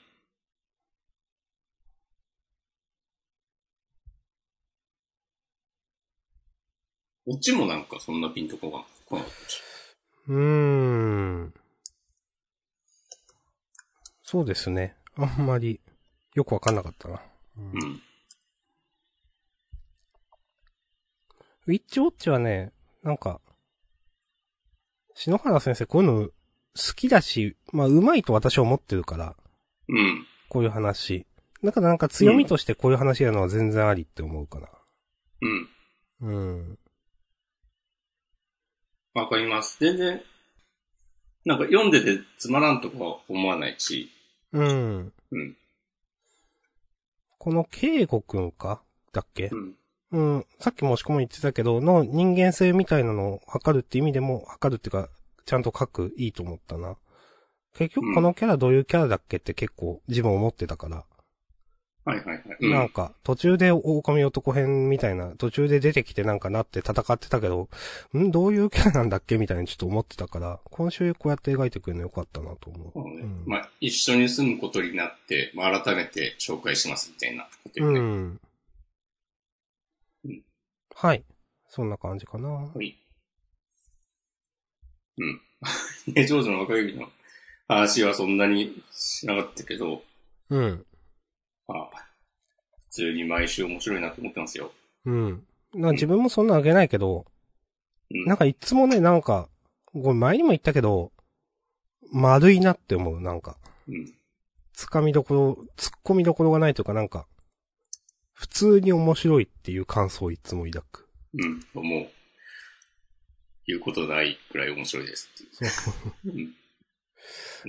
[7.26, 9.62] こっちもなんかそんなピンとこが来なかったし。
[10.28, 11.54] うーん。
[14.24, 14.96] そうですね。
[15.16, 15.82] あんまり、
[16.34, 17.22] よくわかんなかったな。
[17.58, 18.02] うんうん。
[21.68, 22.72] ウィッチウォッチはね、
[23.04, 23.42] なんか、
[25.16, 26.32] 篠原先生こういうの好
[26.96, 29.36] きだし、まあ上手いと私は思ってるから、
[29.88, 30.26] うん。
[30.50, 31.26] こういう話。
[31.64, 34.68] だからなんか強みとしてこういう話やるのは全然ありって思うかな。
[36.22, 36.30] うん。
[36.30, 36.32] う
[36.74, 36.80] ん。
[39.14, 39.78] わかります。
[39.80, 40.22] 全然、
[41.46, 44.10] なんか読んでてつまらんとかは思わないし、
[44.52, 45.14] うん。
[45.32, 45.58] うん。
[47.38, 48.82] この慶吾くんか？
[49.12, 49.50] だっけ？
[49.52, 49.76] うん。
[50.12, 50.46] うん。
[50.60, 55.10] さっきもしこも言ってたけど、の人間性みたいなのを測るって意味でも、測るっていうか、
[55.46, 56.96] ちゃんと書くいいと思ったな。
[57.76, 61.06] 結局このキャラどういうキャラだっけって結構自分思ってたから。
[62.06, 62.58] はいはいはい。
[62.60, 62.72] うん。
[62.72, 67.70] なんか、途中で狼男編みたいな、途中で出てきてなんかなって戦ってたけど、
[68.18, 68.30] ん？
[68.32, 69.38] どういうキャラなんだっけ？
[69.38, 72.92] みたいにちょっと思ってたから、今週こうやって描いてくれるのよかったなと思う。
[72.94, 78.00] そうねうんまあ、一緒に住むことになって、まあ、改めて紹介しますみたいなことよね。
[78.00, 78.42] うん。
[80.26, 80.42] うん
[80.96, 81.24] はい。
[81.70, 82.50] そんな感じかな。
[82.50, 82.96] はい。
[85.18, 85.42] うん。
[86.14, 87.10] ね、ジョージの若指の
[87.68, 90.04] 話はそんなにしなかったけど、
[90.50, 90.86] うん。
[91.68, 91.90] まあ、
[92.90, 94.72] 普通に毎週面白いなと思ってますよ。
[95.06, 95.44] うん。
[95.74, 97.26] な自分もそんなあげないけど、
[98.12, 98.26] うん。
[98.26, 99.50] なんかいつもね、なんか、
[99.94, 101.12] これ前にも言ったけど、
[102.12, 103.58] 丸いなって思う、なんか。
[103.88, 104.14] うん。
[104.74, 107.28] つかみどころ、突っ込みどころがないというかなんか、
[108.34, 111.08] 普通に面白いっていう感想をいつも抱く。
[111.34, 111.60] うん。
[111.74, 112.08] もう、
[113.66, 115.92] 言うことないくらい面白いですってそ
[116.26, 116.30] う。
[116.30, 116.54] うん。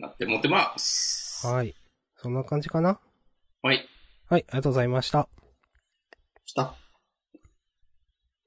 [0.00, 1.46] なって思ってます。
[1.46, 1.74] はい。
[2.16, 2.98] そんな感じかな
[3.64, 3.88] はい。
[4.28, 5.26] はい、ありがとうございました。
[6.44, 6.74] した。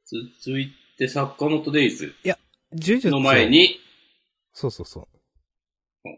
[0.05, 2.38] 続いて、坂本デイズ呪
[2.72, 3.49] 術の前。
[3.49, 3.80] に、
[4.53, 5.07] そうそうそ
[6.05, 6.09] う。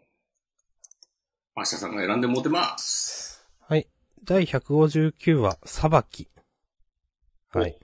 [1.55, 3.47] 明日さんが選んで持てます。
[3.61, 3.87] はい。
[4.25, 6.27] 第159話、裁き。
[7.53, 7.79] はい。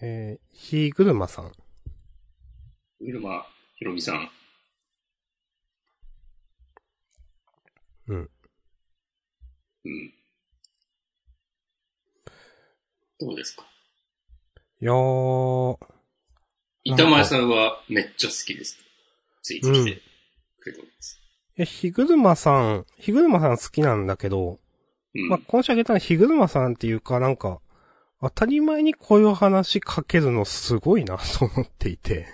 [0.00, 1.52] えー、ひぐるまさん。
[3.00, 3.44] 入間
[3.76, 4.30] ひろみさん。
[8.08, 8.30] うん。
[9.84, 10.14] うん。
[13.20, 13.64] どうですか？
[14.80, 15.78] いやー、
[16.84, 18.78] 板前さんはめっちゃ好きです。
[19.42, 20.02] ツイートして
[20.60, 21.20] くれてます。
[21.56, 24.58] いや、ひぐるまさん、ひぐるまさん好きなんだけど、
[25.14, 25.28] うん。
[25.28, 27.60] まあ、今週あげたのはひぐるまさんっていうか、なんか、
[28.20, 32.26] 当たり前にこういう話かけるのすごいなと思っていて。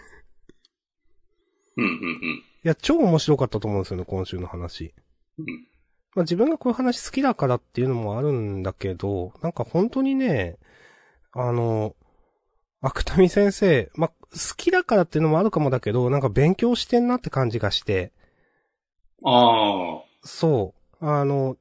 [1.76, 2.44] うんうんうん。
[2.64, 4.94] いや、超面白かったと思うんですよね、今週の話。
[5.38, 5.66] うん。
[6.14, 10.58] まあ、自分がこういう話好きだからっていうのもあるんだけど、なんか本当にね、
[11.32, 11.94] あの、
[12.80, 18.12] 芥見先生、まあ、好きだからっていうのもあるかもだけど、なんか勉強してんなって感じがして、
[19.24, 20.02] ああ。
[20.22, 21.56] そう、あの、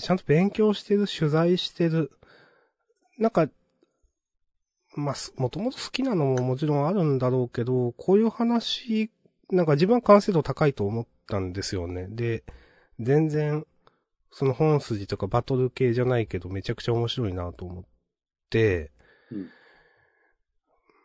[0.00, 2.12] ちゃんと勉強してる、取材してる、
[3.18, 3.48] なんか、
[4.94, 9.10] まあ、すもともと好きなのももちろんあるんだろうけど、こういう話、
[9.50, 12.06] なんか自分は完成度高いと思ったんですよね。
[12.10, 12.44] で、
[13.00, 13.66] 全然、
[14.30, 17.84] その本筋とかバトル系じゃないけど、めちゃくちゃ面白いなと思っ
[18.50, 18.90] て、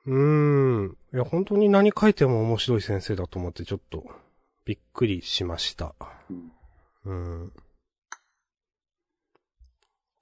[0.05, 0.97] うーん。
[1.13, 4.03] いや、本当に何書いても面白い先生だと思って、ちょっと、
[4.65, 5.95] びっくりしました。
[6.29, 6.51] うん
[7.05, 7.51] うん。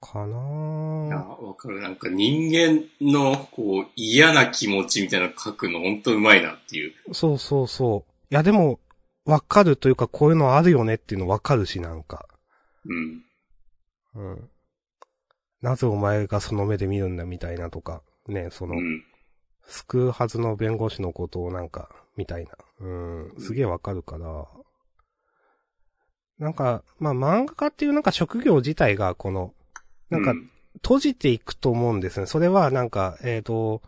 [0.00, 0.36] かいな
[1.08, 1.44] や、ぁ。
[1.44, 1.80] わかる。
[1.80, 6.92] なんか人間の、こう、嫌な気持ちみたいなの書くのほんとうまいなっていう。
[7.12, 8.12] そうそうそう。
[8.30, 8.80] いや、でも、
[9.24, 12.26] わかるというか、こういうのあるよねっていうのわかるし、なんか。
[12.84, 13.24] うん。
[14.14, 14.50] うん。
[15.60, 19.04] なぜお前がその目で見るんだみたいなとか、ね、そのう、ん。
[19.66, 22.50] 救うはずの弁護士のことをなんか、みたいな。
[22.80, 23.34] うん。
[23.38, 24.48] すげえわかるから。
[26.38, 29.54] なんか、まあ、漫画家っていうなんか職業自体が、この、
[30.10, 30.34] なんかう、
[30.82, 32.26] 閉じていくと思うんですね。
[32.26, 33.82] それはなんか、えっ、と、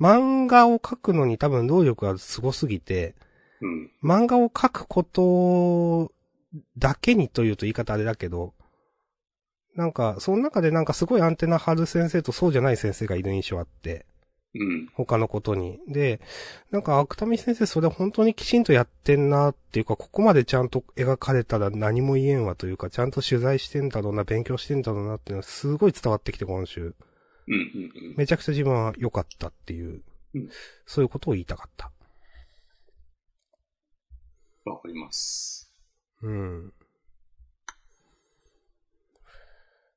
[0.00, 3.14] 漫画を描くのに多分能力がすごすぎて、
[3.60, 3.90] うん。
[4.02, 6.12] 漫画を描くこと
[6.78, 8.54] だけにというと言い方あれだけど、
[9.76, 14.06] なんか、その中でなんかすごいアンテナ張る先生とそうじゃない先生がいる印象あって、
[14.54, 14.88] うん。
[14.94, 15.78] 他のことに。
[15.86, 16.20] で、
[16.72, 26.96] なんか、芥見先生それ本当にきちんとやってんなっていうか、ここまでちゃんと描かれたら何も言えんわというか、ちゃんと取材してんだろうな、勉強してんだろうなっていうのはすごい伝わってきて今週。
[27.46, 27.54] うん。
[27.54, 28.14] うん。
[28.16, 30.02] めちゃくちゃ自分は良かったっていう、
[30.34, 30.48] うん
[30.86, 31.92] そういうことを言いたかった。
[34.70, 35.72] わかります。
[36.22, 36.72] うん。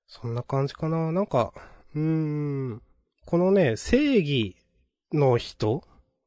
[0.08, 1.12] そんな感じかな。
[1.12, 1.54] なんか、
[1.96, 2.82] うーん。
[3.26, 4.56] このね、正義
[5.12, 5.84] の人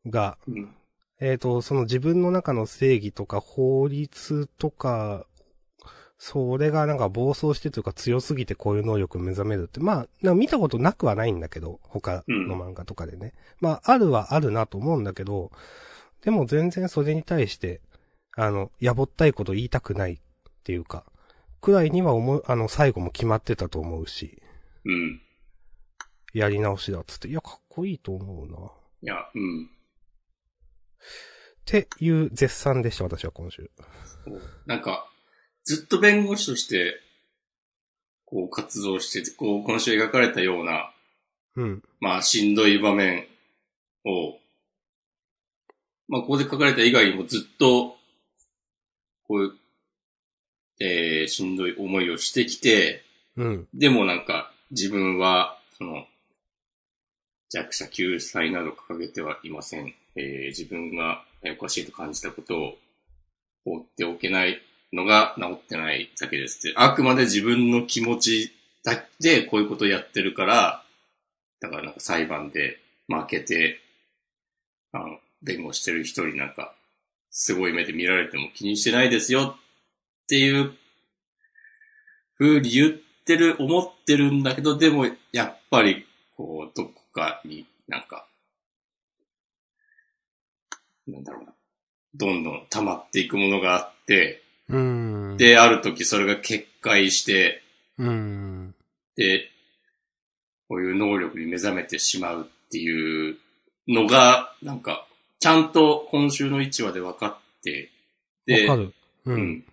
[0.06, 0.74] が、うん。
[1.20, 5.26] えっ、と、その自分の中の正義とか法律とか、
[6.18, 13.34] それがなんか暴走してというか強すぎてこういう能力目覚めるって、まあ、見たことなくはないんだけど、他の漫画とかでね。
[13.60, 15.50] まあ、あるはあるなと思うんだけど、
[16.22, 17.80] でも全然それに対して、
[18.36, 20.18] あの、やぼったいこと言いたくないっ
[20.62, 21.04] ていうか、
[21.60, 24.42] くらいには思う、あの、最後も決まってたと思うし、
[24.84, 25.20] うん。
[26.34, 28.56] やり直しだっつって、いや、かっこいいと思うな。
[28.58, 28.72] っ
[29.02, 29.70] いや、うん。
[31.64, 33.70] ていう絶賛でした、私は今週。
[34.66, 35.10] なんか、
[35.64, 37.00] ずっと弁護士として、
[38.26, 40.92] こう活動してて、こう、今週描かれたような、
[41.56, 41.82] うん。
[42.00, 43.26] まあ、しんどい場面
[44.04, 44.38] を、
[46.08, 47.95] まあ、ここで書かれた以外にもずっと、
[49.26, 49.52] こういう、
[50.80, 53.02] えー、しんどい思いをしてきて、
[53.36, 53.68] うん。
[53.74, 56.06] でもなんか、自分は、その、
[57.50, 59.94] 弱者救済など掲げてはいません。
[60.16, 62.78] えー自分がえーおかしいと感じたことを
[63.64, 64.60] 放っておけない
[64.92, 66.74] のが治ってないだけですって。
[66.76, 68.52] あくまで自分の気持ち
[68.84, 70.82] だけでこういうことをやってるから、
[71.60, 73.80] だからなんか裁判で負けて、
[74.92, 76.74] あの、弁護してる人になんか、
[77.38, 79.56] すごい目で見られても気にしてないですよ
[80.24, 80.72] っていう
[82.38, 82.92] 風に言っ
[83.26, 88.26] てる、思ってるんだけど、でも、やっぱり、こう、どこかになんか、
[91.06, 91.52] なんだろうな。
[92.14, 94.42] どんどん溜まっていくものがあって、
[95.36, 97.62] で、ある時それが決壊して。
[99.14, 99.50] で、
[100.70, 103.36] こういう能力に目覚めてしまうっていう
[103.88, 105.06] のが、なんか、
[105.38, 107.90] ちゃんと今週の1話で分かって、
[108.46, 108.94] で、わかる。
[109.26, 109.32] う。
[109.32, 109.64] うんん。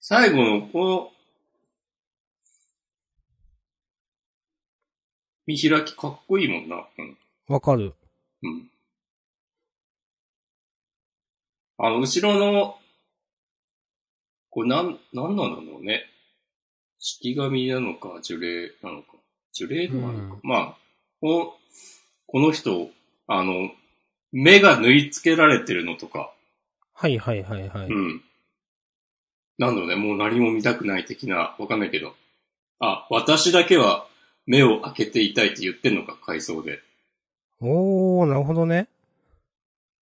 [0.00, 1.12] 最後の、この、
[5.46, 6.86] 見開きかっこいいもんな。
[6.98, 7.18] うん。
[7.48, 7.94] わかる。
[8.42, 8.70] うん。
[11.78, 12.76] あの、後ろの、
[14.50, 16.04] これなん、なんなんだろうね。
[16.98, 19.14] 式紙なのか、樹齢なのか。
[19.52, 20.40] 樹齢でもあるのか。
[20.42, 20.76] うんまあ、
[21.20, 21.58] こ
[22.32, 22.88] この人、
[23.26, 23.70] あの、
[24.32, 26.32] 目が縫い付けられてるのとか、
[26.94, 27.86] はいはいはいはい。
[27.88, 28.22] うん。
[29.58, 32.14] なんだろうね、もう何も見たくない的な、わかんないけど。
[32.78, 34.06] あ、私だけは
[34.46, 36.80] 目を開けていたいって言ってんのか、回想で。
[37.60, 38.88] おー、なるほどね。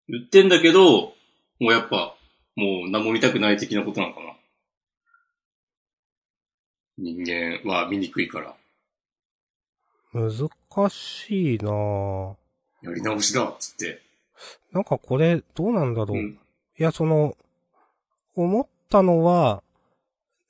[0.09, 1.15] 言ってんだけど、
[1.59, 2.15] もうやっぱ、
[2.55, 4.37] もう何も見たくない的なことなのかな。
[6.97, 8.55] 人間は見にくいから、
[10.13, 10.31] 難
[10.89, 12.35] しいなぁ。
[12.83, 14.01] やり直しだっつって。
[14.73, 16.19] なんかこれ、どうなんだろう。
[16.19, 16.39] うん。
[16.79, 17.37] いや、その、
[18.35, 19.63] 思ったのは、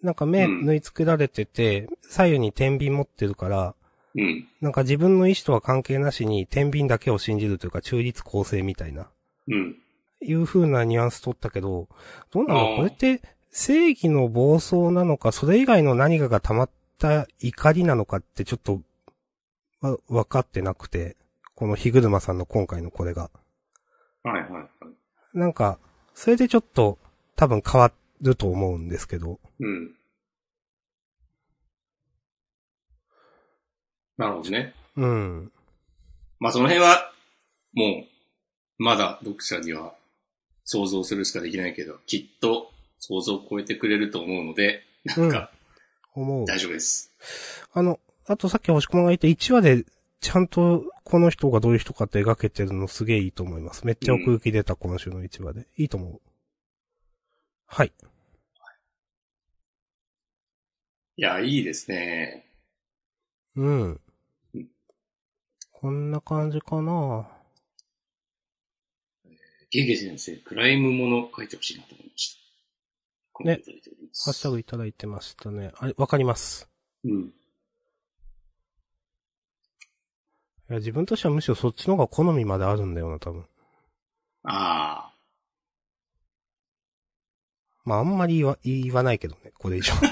[0.03, 3.75] なんか目うん縫い付けられてて、左右に天秤持ってるから、
[4.14, 4.49] うん。
[4.61, 9.09] なんか自分の意思とは関係なしに天秤だけを信じるというか中立公正みたいな、
[9.49, 9.77] うん。
[10.23, 11.89] いう風なニュアンス取ったけど、
[12.33, 18.81] どうなのこれって正義の暴走なのか、それ以外の何かが溜まった怒りなのかってちょっと、
[19.81, 21.16] わ、分かってなくて、
[21.55, 23.31] この日車さんの今回のこれが。
[24.22, 24.68] はいはいはい。
[25.39, 25.78] なんか、
[26.14, 26.99] それでちょっと
[27.37, 29.39] 多分変わると思うんですけど。
[29.61, 29.95] うん。
[34.16, 34.74] なるほどね。
[34.97, 35.53] うん。
[36.39, 37.12] まあその辺は、
[37.72, 38.05] も
[38.78, 39.95] う、まだ読者には
[40.64, 45.51] 想像するしかできないけど、きっと想像を超えてくれると思うので、なんか
[46.14, 46.47] 思う。
[46.47, 47.14] 大丈夫です。
[47.72, 47.99] あの、
[48.31, 49.85] あとさっき星駒が言った1話で、
[50.20, 53.85] ちゃんとこの人がどういう人かって描けてるのすげえいいと思います。
[53.85, 55.66] めっちゃ奥行き出た今週の1話で。
[55.76, 56.20] いいと思う。
[57.66, 57.93] はい。
[61.16, 62.47] いや、いいですね。
[63.57, 64.01] うん
[64.55, 64.66] うん。
[65.72, 67.26] こんな感じかな
[69.70, 72.41] ゲゲ先生、クライムもの書いてほしいなと思いました。
[73.33, 75.72] コメントいただいておりますハッシュタグいただいてましたね。
[75.74, 76.68] あれ、わかります。
[77.03, 77.33] うん。
[80.71, 83.45] いや、自分としてはむしろそっちの方が好みまであるんだよな、多分。
[84.45, 85.14] ああ。
[87.85, 89.93] まあ、あんまり言わ、言わないけどね、これ以上。
[89.95, 89.97] う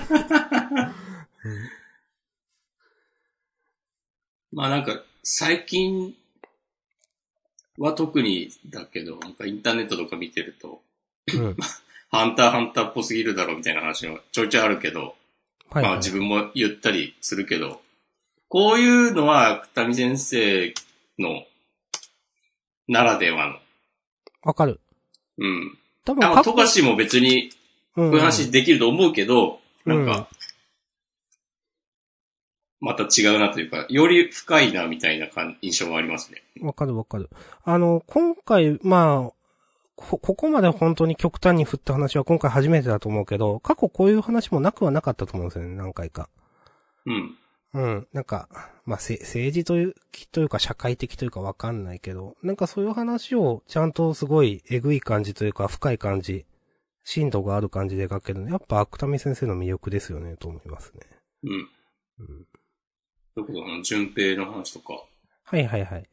[1.48, 1.78] ん
[4.50, 6.16] まあなんか、最近
[7.76, 10.82] は特にだけど、なんかインターネットとか見てると、
[11.34, 11.56] うん。
[12.10, 15.14] ハンターハンターっぽすぎるだろうみたいな話もちょいちょいあるけど、
[15.68, 15.84] はい、はい。
[15.84, 17.82] まあ自分も言ったりするけど、
[18.48, 20.74] こういうのは、二見先生
[21.18, 21.44] の、
[22.88, 23.54] ならではの。
[24.42, 24.80] わかる。
[25.36, 25.78] うん。
[26.04, 27.58] 多分あ、まあ、富樫も別に、うん
[27.98, 30.28] こういう話できると思うけど、うんなんか、
[32.80, 36.42] また違うなというか、より深いなみたいな感印象はありますね。
[36.60, 37.28] わかるわかる。
[37.64, 39.32] あの、今回、まあ、
[39.96, 46.28] こ、ここまで本当に極端に振った話は今回初めてだと思うけど、過去こういう話もなくはなかったと思うんですよね、何回か。
[47.04, 47.36] うん。
[47.74, 48.08] うん。
[48.12, 48.48] なんか、
[48.86, 49.94] まあ、せ、政治という、
[50.32, 56.46] というか社会的というかわかんないけど、なんかそういう話をちゃんとすごいえぐい感じというか深い感じ、
[57.04, 61.00] 深度がある感じで描けるの、やっぱ芥見先生の魅力ですよね、と思いますね。
[61.42, 61.68] うん。
[62.20, 62.46] うん。
[63.34, 64.94] それこそ、あの、順平の話とか、
[65.44, 66.08] はいはいはい。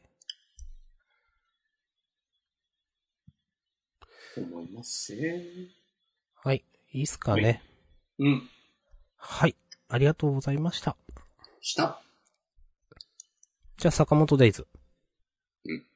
[4.36, 5.16] 思います？
[5.16, 5.42] ね。
[6.34, 6.62] はい。
[6.92, 7.62] いいっすかね。
[8.18, 8.42] うん。
[9.16, 9.56] はい。
[9.88, 10.96] ありがとうございました。
[11.66, 12.00] した
[13.76, 14.68] じゃあ、坂本デイズ。
[15.64, 15.86] うん。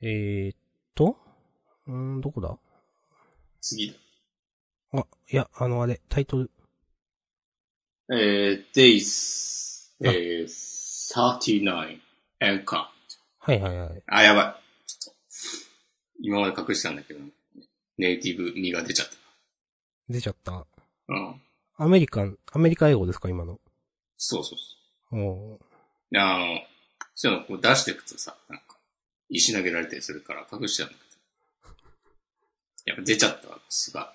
[0.00, 0.58] えーっ
[0.94, 1.16] と、
[1.88, 2.56] うーん、どこだ？
[3.60, 5.00] 次だ。
[5.00, 6.50] あ、いや、あのあれ、タイトル。
[8.12, 10.48] えー、days, えー、
[11.12, 11.98] 39
[12.40, 12.86] and count.
[13.40, 14.02] はいはいはい。
[14.06, 14.62] あ、やばい。
[16.20, 17.20] 今まで隠してたんだけど、
[17.98, 19.08] ネイティブ味が出ちゃっ
[20.08, 20.52] 出ちゃった。
[20.52, 20.66] た。
[21.08, 21.42] うん。
[21.78, 23.58] アメリカン、アメリカ英語ですか、今の？
[24.24, 24.58] そうそう
[25.10, 25.58] そう。
[26.12, 26.60] であの、
[27.16, 28.76] そういうのこう出していくとさ、なんか、
[29.28, 31.04] 石投げられたりするから隠してたんだけ
[31.66, 32.92] ど。
[32.92, 34.12] やっぱ出ちゃったわ、すが。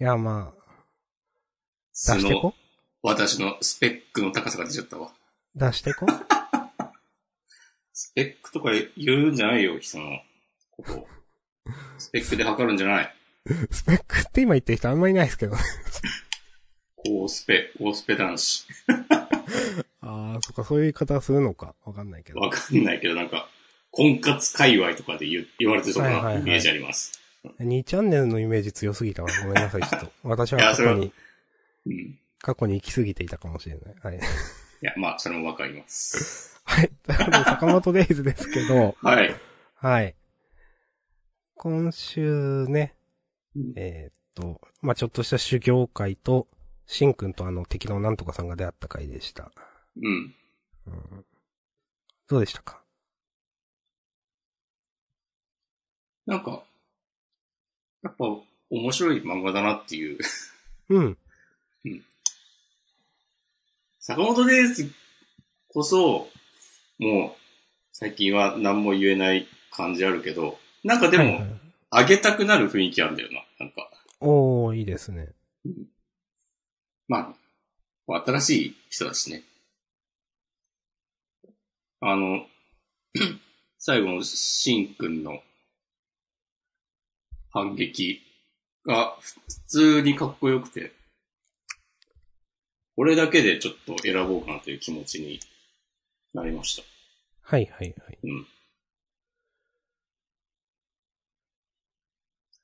[0.00, 0.72] いや、まあ、
[1.92, 2.54] 出してこ？
[3.02, 5.10] 私のスペックの高さが出ちゃったわ。
[5.56, 6.06] 出してこ？
[7.92, 10.20] スペックとか言うんじゃないよ、人の
[10.70, 11.08] ことを。
[11.98, 13.16] スペックで測るんじゃない。
[13.72, 15.56] スペックって今言ってる人あんまりいないですけど
[17.10, 17.18] ね。
[17.20, 18.66] 高スペ、高スペ男子。
[20.00, 21.74] ああ、そっか、そういう言い方するのか。
[21.84, 22.40] わかんないけど。
[22.40, 23.48] わかんないけど、なんか、
[23.90, 27.18] 婚活界隈とかで言う言われてそうないイメージあります。
[27.60, 29.28] 2チャンネルのイメージ強すぎたわ。
[29.42, 30.12] ごめんなさい、ちょっと。
[30.24, 31.12] 私は過去に、
[31.86, 31.92] うん。
[31.92, 33.94] い過去に行き過ぎていたかもしれない。
[34.02, 34.20] はい。
[34.86, 36.60] や、まあ、それもわかります。
[36.64, 36.90] はい。
[37.04, 39.34] ということで、坂本デイズですけど、はい。
[39.74, 40.14] はい。
[41.56, 42.94] 今週ね、
[43.54, 46.46] うんえーっと、まあ、ちょっとした修行会と、
[46.86, 49.50] シンくんとあの敵のなんとかさんが出会った回でした。
[50.02, 50.34] うん。
[50.86, 51.24] うん、
[52.28, 52.80] どうでしたか？
[56.26, 56.62] なんか、
[58.02, 58.24] やっぱ
[58.70, 60.18] 面白い漫画だなっていう。
[60.88, 61.18] うん。
[63.98, 64.90] 坂本デイズ
[65.68, 66.28] こそ、
[66.98, 67.38] もう、
[67.92, 73.44] 最近は何も言えない感じあるけど、なんかでも、はいはいあげたくなる雰囲気あるんだよな。
[73.60, 75.28] なんか、おー、いいですね。
[77.08, 77.34] ま
[78.08, 79.42] あ、新しい人だしね。
[82.00, 82.46] あの、
[83.78, 85.40] 最後のシンくんの
[87.50, 88.20] 反撃
[88.84, 90.92] が普通にかっこよくて、
[92.96, 95.40] これだけでちょっと選ぼうかなという気持ちに
[96.32, 96.82] なりました。
[97.42, 98.18] はいはいはい。
[98.24, 98.46] うん。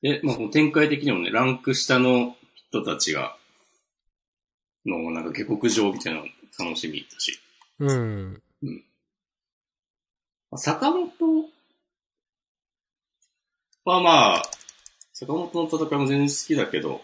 [0.03, 3.37] で、まあ、この展開的にもね、ランク下の人たちが、
[4.87, 6.27] の、なんか下克上みたいなの
[6.59, 7.39] 楽しみだし。
[7.79, 8.43] うん。
[10.51, 11.11] まあ坂本
[13.85, 14.43] はまあ、
[15.13, 17.01] 坂本の戦いも全然好きだけど、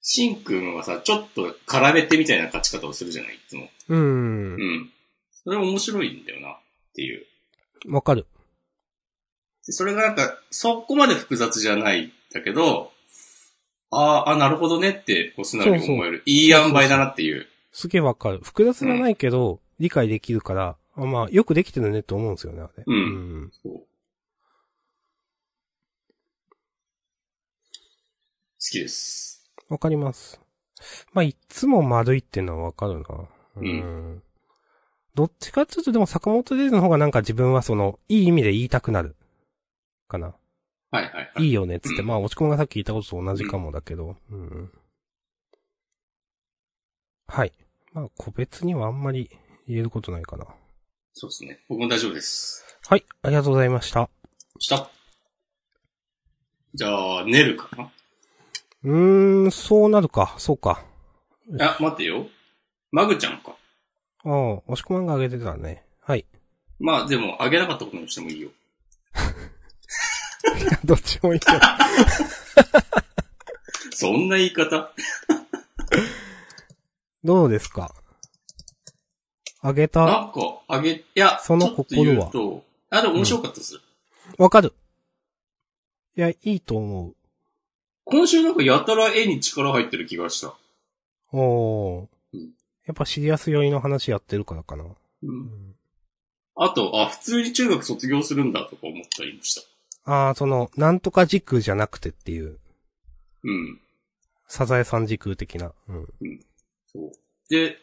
[0.00, 3.34] シンくんはさ、ちょっと絡めてみたいな勝ち方をするじゃない？
[3.34, 3.68] いつも。
[3.88, 4.56] うんう。
[4.56, 4.92] ん。
[5.32, 6.58] それ面白いんだよな、っ
[6.94, 7.26] ていう。
[7.88, 8.26] わかる。
[9.66, 12.92] でそれがなんか、そこまで複雑じゃないんだけど、
[13.90, 16.22] あーあ、なるほどねって、こう素直に思える。
[16.26, 17.46] いい塩梅だなっていう。
[17.72, 18.40] すげえわかる。
[18.42, 22.84] 複雑じゃないけど、理解できるから、あまあ、よくできてるねって思うんですよね、あれ。
[22.86, 22.98] うんう
[23.46, 23.50] ん。
[23.62, 23.86] そう好
[28.58, 29.50] きです。
[29.68, 30.40] わかります。
[31.12, 33.04] まあ、いつも丸いっていうのはわかるな。
[33.56, 34.22] うん
[35.14, 39.16] どっちかっていうと、でも坂本デイズの方がなんか自分はその、いい意味で言いたくなる。
[40.08, 40.34] かな。
[40.96, 41.44] はいはいはい。
[41.44, 42.00] いいよねっつって。
[42.00, 44.16] うんまあ、押し込みがさっき言ったことと同じかもだけど。
[44.30, 44.70] うん。
[47.28, 47.52] はい。
[47.92, 49.30] まあ、個別にはあんまり
[49.66, 50.46] 言えることないかな。
[51.12, 51.60] そうですね。
[51.68, 52.64] 僕も大丈夫です。
[52.86, 53.04] はい。
[53.22, 54.08] ありがとうございました。
[54.58, 54.88] した。
[56.74, 57.90] じゃあ、寝るかな？
[58.84, 60.34] うーん、そうなるか。
[60.38, 60.84] そうか。
[61.60, 62.26] あ、待ってよ。
[62.90, 63.56] マグちゃんか。
[64.24, 65.84] ああ、押し込まんが上げてたね。
[66.00, 66.24] はい。
[66.78, 68.50] まあでも、あげなかったことにしてもいいよ。
[70.84, 71.58] どっちもいいけど。
[73.92, 74.92] そんな言い方？
[77.24, 77.94] どうですか？
[79.62, 80.04] 上げた？
[80.04, 83.80] なんか、あげ、いや、そのちょっと言う心はと、あ、でも面白かったです。
[84.38, 84.74] わかる。
[86.16, 87.12] いや、いいと思
[88.04, 90.48] 今週なんかやたら絵に力入ってる気がした。
[90.48, 90.54] う。
[91.32, 92.40] おーうん。
[92.86, 94.84] やっぱシリアス寄りの話やってるからかな。
[94.84, 94.96] う。
[95.22, 95.74] うんん。
[96.54, 99.62] あと、あ、普通に中学卒業するんだとか思ったりもした。
[100.06, 102.58] ああ、その、なんとか時空じゃなくてっていう、
[103.42, 103.80] うん。
[104.48, 105.72] サザエさん時空的な。
[105.88, 106.06] うん。
[106.86, 107.12] そう。
[107.50, 107.76] で、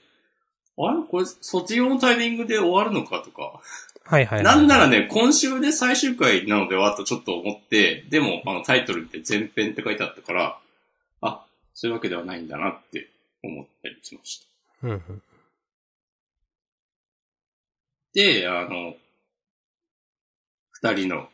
[0.77, 1.03] あれ？
[1.07, 3.61] これ、卒業のタイミングで終わるのかとか。
[4.05, 4.43] はいはい、はい。
[4.43, 10.59] なんならね、今週で最終回なのではとちょっと思って、でも、あの、タイトルって前編って書いてあったから、
[11.21, 13.09] あ、そういうわけではないんだなって
[13.43, 14.47] 思ったりしまし
[14.81, 14.87] た。
[14.87, 15.21] うんうん。
[18.13, 18.95] で、あの、
[20.71, 21.29] 二人の、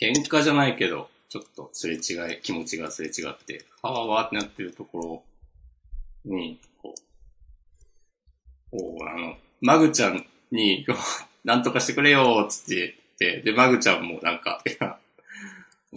[0.00, 5.24] 喧嘩じゃないけど、ちょっとすれ違い、気持ちがすれ違って、はわわってなってるとこ
[6.24, 6.94] ろに、こ
[8.72, 10.86] う、こう、あの、マグちゃんに、
[11.44, 14.98] なんとかしてくれよ、つって言って、で、マグちゃんもなんか、いや、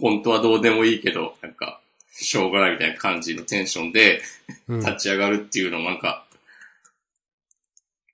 [0.00, 1.80] 本当はどうでもいいけど、なんか、
[2.12, 4.22] しょうがないみたいな感じのテンションで、
[4.68, 4.80] うん。
[4.80, 6.26] 立ち上がるっていうのもなんか、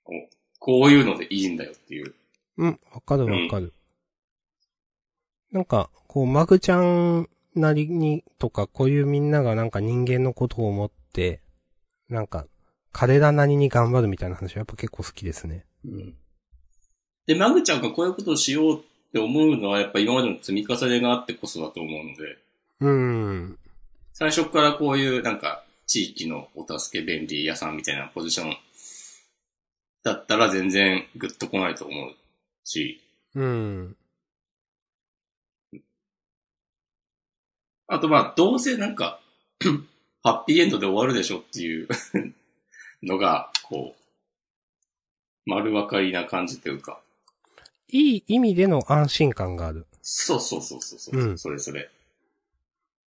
[0.03, 0.29] こう
[0.59, 2.13] こういうのでいいんだよっていう。
[2.57, 3.73] うん、わかるわかる。
[5.51, 11.41] なんか、こう、マグちゃんなりにとか、こういうみんながなんか人間のことを思って、
[12.09, 12.45] なんか、
[12.91, 15.65] 彼らなりに頑張るみたいな話はやっぱ結構好きですね。
[17.27, 22.37] で、マグちゃんがこういうことをしようって思うのはやっぱ今までの積み重ねがあってこそだと思うので、
[22.79, 23.59] うん。
[24.13, 28.57] 最初からこういうなんか地域のお助け便利屋さんみたいなポジション
[30.03, 32.15] だったら全然グッと来ないと思う
[32.63, 33.01] し、
[33.35, 33.95] うん。
[37.87, 39.19] あとまあどうせなんか
[40.23, 41.87] ハッピーエンドで終わるでしょっていう
[43.01, 44.03] のが、こう、
[45.45, 47.01] 丸分かりな感じというか、
[47.89, 49.85] いい意味での安心感がある。
[50.01, 51.89] そうそうそうそうそう、うんそれそれ。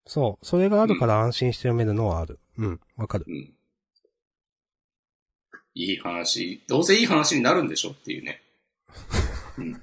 [0.07, 0.47] そう。
[0.47, 2.39] それがあるから安心して読めるのはある。
[2.57, 2.81] うん。
[2.97, 3.25] わかる。
[3.27, 3.55] うん。
[5.75, 8.43] いい話、どうせいい話になるんでしょっていうね。
[9.59, 9.83] うん。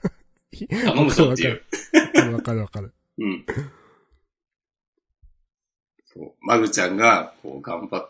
[0.69, 1.61] 頼むぞっていう。
[1.93, 2.93] わかるわかるわかる。
[3.19, 3.45] うん。
[6.15, 6.31] そう。
[6.41, 8.09] マグちゃんが、こう、頑張っ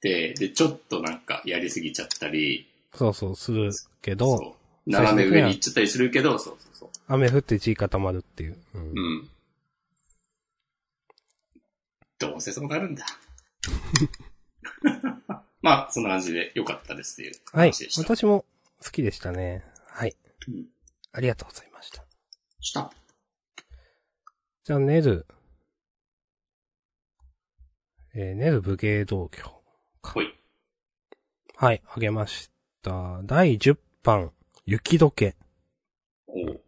[0.00, 4.56] て、で、ちょっとなんか、やりすぎちゃったり、そうそう、するけど。
[4.86, 6.88] 斜め上に行っちゃったりするけど、そうそうそう。
[7.06, 8.58] 雨降って地固まるっていう。
[8.74, 9.28] うんうん。
[12.18, 13.04] どうせそうなるんだ。
[15.62, 17.90] まあ、そんな感じで良かったですっていうはい話で。
[17.90, 18.02] した。
[18.02, 18.44] 私も
[18.82, 19.64] 好きでしたね。
[19.86, 20.16] はい。
[20.48, 20.66] うん
[21.14, 22.02] ありがとうございました。
[22.60, 22.90] した。
[24.64, 25.26] じゃあ、ネル。
[28.14, 29.62] えーネル武芸道教。
[30.02, 30.26] ほい。
[31.56, 32.50] はい、あげまし
[32.82, 33.20] た。
[33.24, 34.32] 第10版、
[34.66, 35.36] 雪解け。
[36.26, 36.58] おうい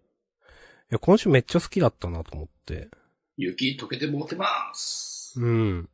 [0.90, 2.88] や、今週めっちゃ好きだったなと思って。
[3.36, 5.34] 雪溶けてもうてます。
[5.40, 5.88] うん。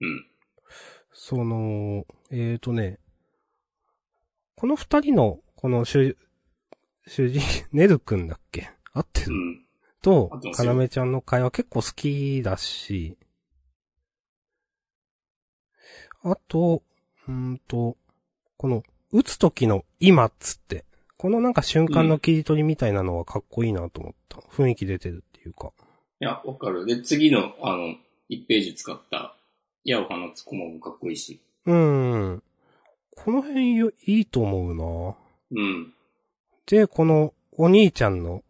[0.00, 0.26] うん。
[1.12, 2.98] その、えーとね、
[4.54, 6.16] この二人の、この主、
[7.06, 7.40] 主人、
[7.72, 8.70] ネルくんだっけ？
[8.92, 9.66] 合ってる、うん。
[10.02, 13.16] とかなめちゃんの会話結構好きだし、
[16.30, 16.82] あと、
[17.26, 17.96] うーんと、
[18.56, 20.84] この、打つ時の今っつって、
[21.16, 24.38] このなんか瞬間の切り取りみたいなのはかっこいいなと思った。
[24.38, 25.72] 雰囲気出てるっていうか。
[26.20, 26.86] いや、わかる。
[26.86, 27.94] で、次の、あの、
[28.30, 29.34] 1ページ使った、
[29.84, 31.40] 矢を放つコマもかっこいいし。
[31.66, 32.42] うーん。
[33.16, 35.16] この辺よいいと思うな
[35.50, 35.92] うん。
[36.66, 38.44] で、このお兄ちゃんの、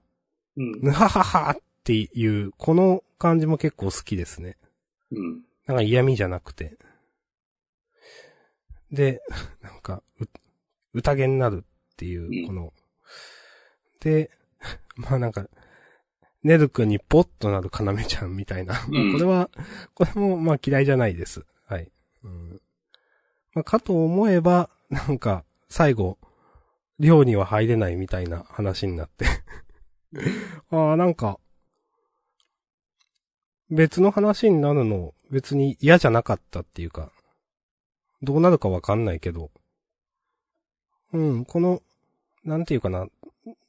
[0.57, 0.81] うん。
[0.83, 4.57] ぬはははっていう、この感じも結構好きですね。
[5.11, 5.41] うん。
[5.67, 6.77] なんか嫌味じゃなくて。
[8.93, 9.23] で、
[9.63, 10.27] なんか、う、
[10.95, 12.73] 宴になるっていうう、んこの、
[14.01, 14.31] で、
[14.97, 15.49] まあなんか、
[16.43, 18.75] ネル君にポッとなるかなめちゃんみたいな。
[18.75, 19.51] まあこれは、
[19.95, 21.45] これもまあ嫌いじゃないです。
[21.67, 21.91] はい。
[22.23, 22.63] うん。
[23.55, 26.19] まあかと思えば、なんか、最後、
[26.99, 29.27] 寮には入れないみたいな話になって。
[30.71, 31.39] ああ、なんか、
[33.71, 37.13] 別の話になるの別に嫌じゃなかったっていうか、
[38.23, 39.51] どうなるかわかんないけど、
[41.13, 41.83] うん、この、
[42.45, 43.07] なんていうかな、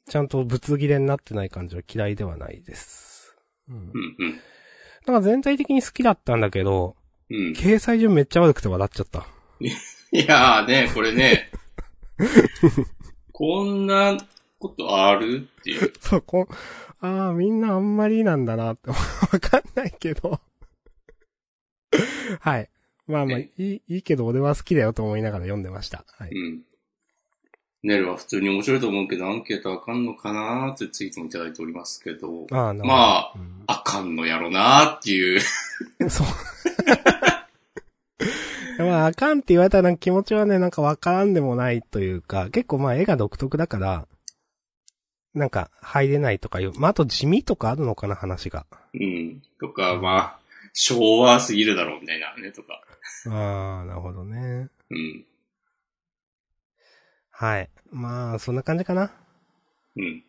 [0.08, 3.36] ちゃんとぶつ切れになってない感じは嫌いではないです。
[3.68, 3.76] うん。
[3.76, 4.16] うん。
[4.18, 4.40] うん。
[5.06, 6.96] なんか全体的に好きだったんだけど、
[7.30, 7.52] うん。
[7.52, 9.26] 掲載順めっちゃ悪くて笑っちゃった。
[10.12, 11.50] いやーね、これね、
[13.32, 14.18] こんな
[14.58, 15.92] ことあるっていう。
[16.00, 16.48] そう、こ
[17.00, 18.96] ああ、みんなあんまりなんだなって、 わ
[19.40, 20.40] かんないけど。
[22.40, 22.68] はい。
[23.10, 26.04] まあまあ、いい、いいけど俺は好きだよと思いながら読んでました。
[26.18, 26.30] はい。
[26.30, 26.60] うん。
[27.82, 32.74] ネルは普通に面白いと思うけど、アンケートあかんのかなーってツイートもいただいておりますけど、あ。
[32.74, 35.40] まあうんあかんのやろなーっていう。
[36.10, 36.26] そう。
[38.78, 44.06] まあ、あかんって言われたら気持ちはね、なんかわからんでもないというか、結構まあ絵が独特だから、
[45.34, 48.66] なんか入れないとかいう、まああと地味とかあるのかな話が。
[48.94, 49.42] うん。
[49.60, 50.40] とか、まあ、
[50.72, 52.82] 昭和すぎるだろうみたいなね、とか。
[53.26, 54.68] ああ、なるほどね。
[54.90, 55.26] うん。
[57.30, 57.70] はい。
[57.90, 59.12] まあ、そんな感じかな。
[59.96, 60.24] うん。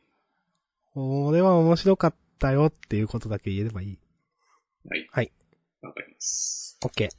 [0.96, 4.00] 俺は面白かったよっていうことだけ言えればいい。
[4.90, 5.08] はい。
[5.12, 5.32] はい。
[5.82, 6.78] わかります。
[6.84, 7.08] オッケー。
[7.08, 7.12] あ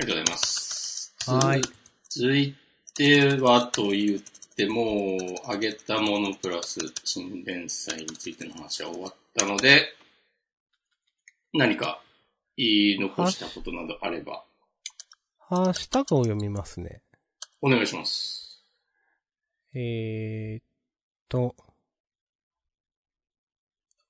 [0.00, 1.14] りがとうございます。
[1.28, 1.62] はい
[2.08, 2.54] 続い
[2.94, 4.20] てはと言っ
[4.56, 9.92] ても、あげたものプラス新連載についての話は終わったので、
[11.52, 12.00] 何か
[12.56, 14.44] 言い残したことなどあれば、
[15.38, 17.02] ハッシュタグを読みますね。
[17.60, 18.64] お願いします。
[19.74, 20.64] えーっ
[21.28, 21.54] と。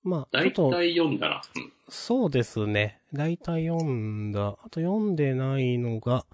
[0.03, 1.43] まあ、ちょ大っと、体読んだな。
[1.57, 1.73] うん。
[1.89, 3.01] そうですね。
[3.13, 4.57] 大体読んだ。
[4.63, 6.25] あと読んでないのが、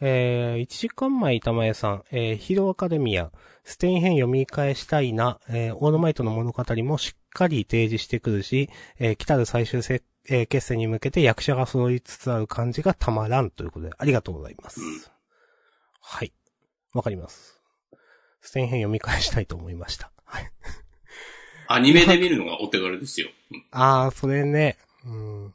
[0.00, 3.30] えー、1時間前玉江さん、えー、ヒーローアカデミア、
[3.64, 10.02] ステイン編読み返したいな、えー、オールマイトの物語もしっかり提示してくるし、えー、来たる最終せ、
[10.32, 14.80] えー決戦に向けて役者が揃いつつある感じがたまらんということで、ありがとうございます。
[14.80, 15.00] うん
[16.00, 16.32] はい。
[16.94, 17.60] わかります。
[18.40, 20.10] ステイン編読み返したいと思いました。
[20.24, 20.50] はい。
[21.68, 23.28] アニメで見るのがお手軽ですよ。
[23.52, 24.78] うんあー、それね。
[25.04, 25.54] うん。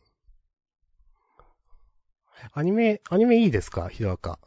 [2.53, 3.89] アニメ、アニメいいですか？
[3.89, 4.37] ヒロアカ。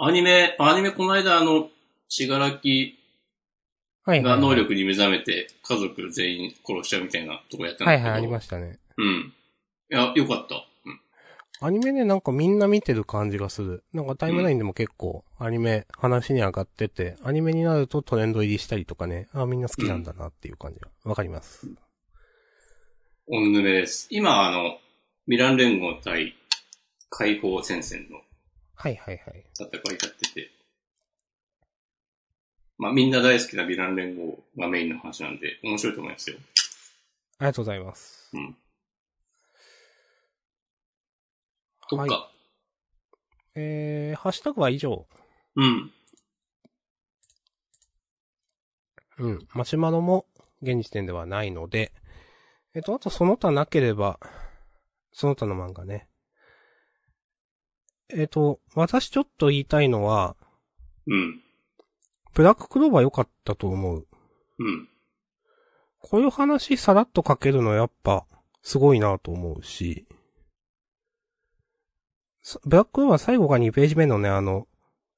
[0.00, 1.68] アニメ、アニメこの間あの、
[2.08, 2.98] しがらき。
[4.04, 8.08] が能力に目覚めて家族全員殺しちゃうみたいなとこやってたんだけど。
[8.08, 8.80] はいはい、ありましたね。
[8.96, 9.34] うん。
[9.90, 10.54] いや、よかった。
[10.84, 11.00] うん。
[11.60, 13.84] アニメね、なんかみんな見てる感じがする。
[13.92, 21.68] なんかタイムラインでも結構、アニメ話に上がってて、アニメになるとトレンド入りしたりとかね、あみんな好きなんだなっていう感じが、わかります。
[23.26, 24.08] おぬめです。
[24.10, 24.78] 今、あの、
[25.26, 26.34] ミラン連合対
[27.08, 28.18] 解放戦線の
[28.74, 29.44] はいはいはい。
[29.54, 30.50] 戦いやってて、
[32.78, 36.36] まあみんな大好きなヴィラン連合がメインの話なんで、面白いと思いますよ。
[37.38, 38.30] ありがとうございます。
[38.32, 38.56] うん。
[41.92, 42.10] とか、はい
[43.54, 45.06] えー、ハッシュタグは以上。
[45.56, 45.92] うん。
[49.18, 49.46] うん。
[49.52, 50.26] マシュマロも
[50.62, 51.92] 現時点ではないので、
[52.74, 54.18] えっと、あとその他なければ、
[55.12, 56.08] その他の漫画ね。
[58.14, 60.36] えっと、私ちょっと言いたいのは、
[61.06, 61.42] うん。
[62.32, 64.06] ブラッククローバー良かったと思う。
[64.58, 64.88] うん。
[65.98, 68.24] こういう話さらっと書けるのやっぱ、
[68.62, 70.21] すごいなと思うし、さ
[72.64, 74.66] ブラッククローバー最後が2ページ目のね、あの、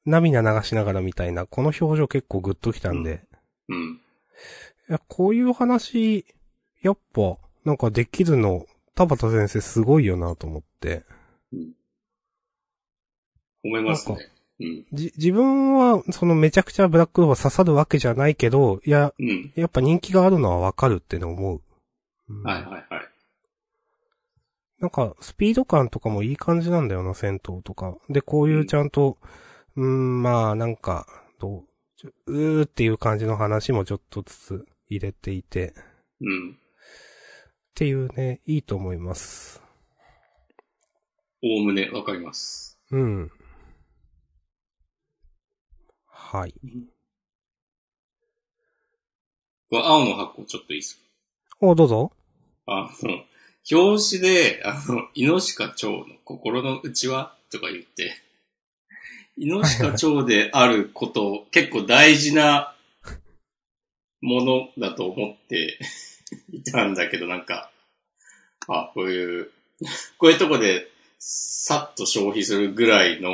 [0.04, 3.22] 涙流しながらみたいな、この表情結構グッときたんで、
[3.68, 4.00] うん。
[4.90, 6.26] いや、こういう話、
[6.82, 11.04] やっぱ、なんかできるの、田畑先生すごいよなと思って。
[13.64, 14.18] 思いますね。
[14.60, 14.86] うん。
[14.92, 19.52] じ、自分は、そのめちゃくちゃブラックローバー刺さるわけじゃないけど、いや、うん。
[19.56, 21.62] やっぱ人気があるのはわかるっての思う。
[22.28, 23.13] うんはいはいはい。
[24.80, 27.96] なんか、スピード感とかもいい感じなんだよな、戦闘とか。
[28.08, 29.18] で、こういうちゃんと、
[29.76, 31.06] うーん、まあ、なんか、
[31.38, 31.64] ど
[32.26, 35.72] う、うーっていう感じの話もちょっとずつ入れていて、っ
[36.20, 36.58] うん。
[37.74, 39.62] ていうね、いいと思います。
[41.42, 42.78] おおむねわかります。
[42.90, 43.30] うん。
[46.06, 46.54] はい。
[49.70, 51.02] これ青の箱ちょっといいですか？
[51.60, 52.12] お、どうぞ。
[52.66, 53.24] あの、
[53.70, 57.34] 表紙で、あの、イノシカ蝶の心の内は？
[57.50, 58.14] とか言って、
[59.38, 62.74] イノシカ蝶であること、結構大事な
[64.20, 65.78] ものだと思って
[66.52, 67.70] いたんだけど、なんか、
[68.68, 69.50] あ、こういう、
[70.18, 70.88] こういうとこで
[71.18, 73.30] さっと消費するぐらいの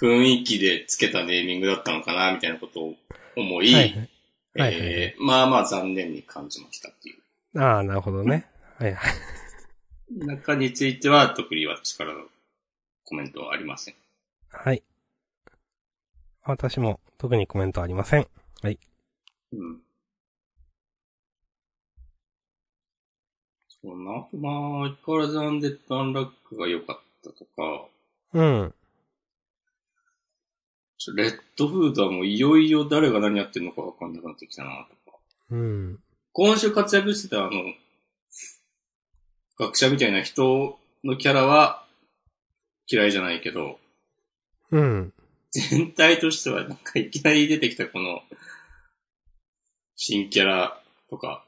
[0.00, 2.94] 雰囲気でつけたネーミングだったのかな、みたいなことを
[3.36, 3.94] 思い、
[5.18, 7.60] まあまあ残念に感じましたっていう。
[7.60, 8.46] ああ、なるほどね。
[8.78, 9.14] はいはい。
[10.10, 12.20] 中については特に私からの
[13.04, 13.94] コメントはありません。
[14.50, 14.82] はい。
[16.44, 18.26] 私も特にコメントありません。
[19.52, 19.80] うん。
[23.68, 24.26] そうな。
[24.32, 27.86] まあ、相変わらずアンデッド・アンラックが良かったとか、
[28.32, 28.74] うん。
[31.16, 35.18] レッドフードはもういよいよ誰が何やってるのかわかんなくなってきたなとか。
[35.50, 35.98] うん。
[36.32, 37.50] 今週活躍してたあの、
[39.62, 41.84] 学者みたいな人のキャラは
[42.90, 43.78] 嫌いじゃないけど、
[44.70, 45.12] うん。
[45.50, 48.22] 全体としてはなんかいきなり出てきたこの、
[49.94, 51.44] 新キャラとか、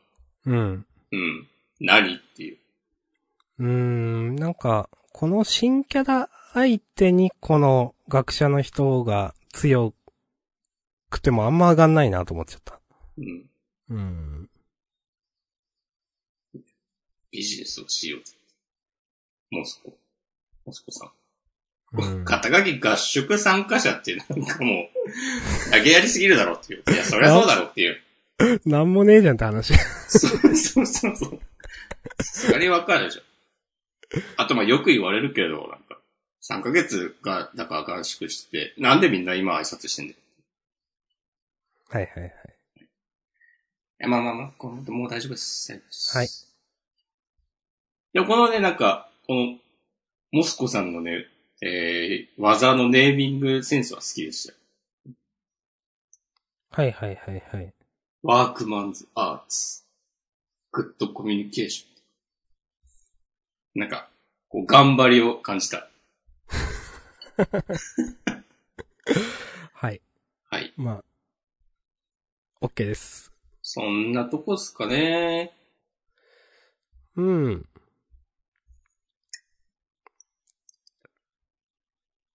[0.47, 0.87] うん。
[1.11, 1.49] うん、
[1.81, 2.59] 何っていう。
[3.59, 9.93] うーん、なんか、この新キャラ相手にこの学者の人が強
[11.11, 12.79] くてもあんま上がんないなと思っちゃった。
[13.19, 13.51] うん、
[13.91, 14.51] うん。
[17.35, 18.33] ビジネスをしようぜ。
[19.51, 19.93] モスコ。
[20.65, 21.11] モスコさん。
[21.97, 24.89] うん、肩書き合宿参加者ってなんかも
[25.69, 26.85] う、投げやりすぎるだろっていう。
[26.93, 28.01] いや、そりゃそうだろっていう。
[28.65, 29.75] なんもねえじゃんって話。
[30.09, 31.41] そうそうそうそう。
[32.23, 33.23] それわかるでしょ。
[34.37, 35.99] あと、まあ、よく言われるけど、なんか、
[36.49, 40.19] 3ヶ月が、だから合宿してて、なんでみんな今挨拶してんだよ。
[41.89, 42.33] はいはいはい。
[42.81, 42.83] い
[43.99, 45.11] や、まあまあまあ、もう。
[45.11, 45.73] 大丈夫です
[46.17, 46.29] はい。
[48.17, 49.59] いや、このね、なんか、この、
[50.31, 51.27] モスコさんのね、
[51.61, 54.59] えー、技のネーミングセンスは好きでしたよ。
[56.71, 57.75] はいはいはいはい。
[58.23, 59.83] ワークマンズアーツ。
[60.71, 63.81] グッドコミュニケーション。
[63.81, 64.09] なんか、
[64.49, 65.89] こう、頑張りを感じた。
[69.73, 70.01] はい。
[70.51, 70.73] はい。
[70.77, 71.03] ま
[72.63, 73.33] あ、OK です。
[73.61, 75.53] そんなとこっすかね。
[77.17, 77.67] うん。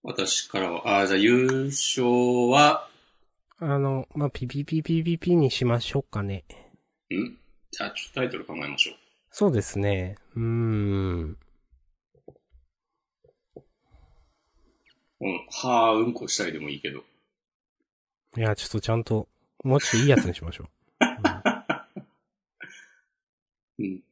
[0.03, 2.87] 私からは、あーじゃあ優勝は、
[3.59, 6.45] あの、まあ、ピピピピピピにしましょうかね。
[7.13, 7.37] ん？
[7.71, 8.95] じゃあ、ちょっとタイトル考えましょう。
[9.31, 10.15] そうですね。
[10.35, 11.37] うーん。
[15.21, 17.03] うん、はーうんこしたいでもいいけど。
[18.37, 19.27] いや、ちょっとちゃんと、
[19.65, 21.03] もうちょっといいやつにしましょう。
[23.79, 24.03] うん。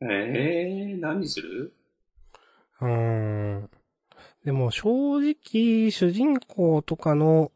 [0.10, 1.72] えー、何する？
[2.82, 3.70] うーん。
[4.44, 7.52] でも正直、主人公とかの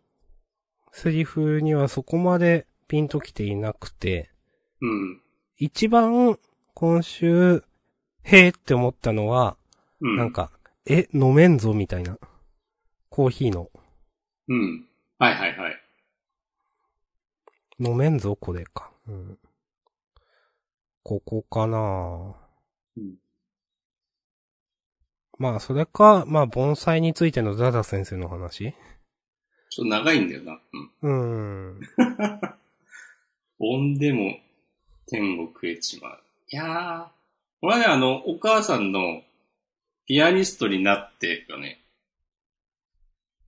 [0.93, 4.31] セリフにはそこまでピンときていなくて、
[4.81, 5.21] うん。
[5.59, 6.39] 一番
[6.75, 7.65] 今週、
[8.23, 9.57] へーって思ったのは、
[10.01, 10.17] うん。
[10.17, 10.53] なんか、
[10.87, 12.19] え、飲めんぞみたいな。
[13.09, 13.71] コーヒーの。
[14.49, 14.87] うん。
[15.19, 15.83] はいはいはい。
[17.81, 18.93] 飲めんぞ、これか。
[19.09, 19.39] うん。
[21.03, 22.35] ここかな
[22.97, 23.17] うん。
[25.39, 28.75] まあ、それか、まあ、盆栽についてのダダ先生の話？
[29.71, 30.61] ちょっと長いんだよな。
[31.03, 31.79] うん。
[31.79, 31.81] うーん。
[33.59, 34.39] 盆でも
[35.07, 36.21] 天国へちまう。
[36.51, 37.17] いやー。
[37.61, 39.23] これはね、あの、お母さんの
[40.07, 41.83] ピアニストになってがね、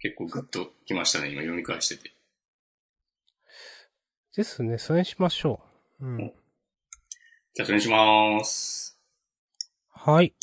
[0.01, 2.13] 結構グッときましたね、今読み返してて。
[4.37, 5.61] ですね、それにしましょ
[6.01, 6.07] う。
[6.07, 6.33] うん。
[7.55, 8.99] じゃあ、それにしまーす。
[9.91, 10.35] はい。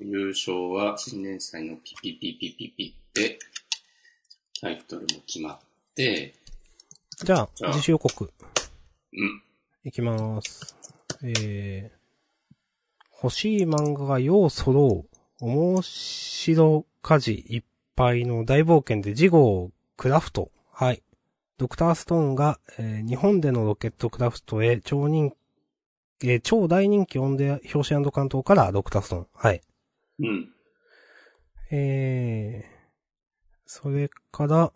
[0.00, 3.38] 優勝は新年祭のピピピピピピって、
[4.60, 5.58] タイトルも決まっ
[5.94, 6.34] て、
[7.24, 8.30] じゃあ、自主予告。
[9.12, 9.42] うん。
[9.84, 10.76] いきまーす。
[11.22, 12.54] えー、
[13.22, 15.06] 欲しい漫画がよう揃
[15.40, 17.62] う、面白家事いっ
[17.94, 20.50] ぱいの大冒険で事後クラフト。
[20.72, 21.02] はい。
[21.58, 25.32] ドクターストーンが、えー日本でのロケットクラフトへ超人、
[26.22, 29.26] えー超大人気音で表紙関東からドクターストーン。
[29.32, 29.62] はい。
[30.20, 30.52] うん。
[31.70, 32.68] えー、
[33.66, 34.72] それから、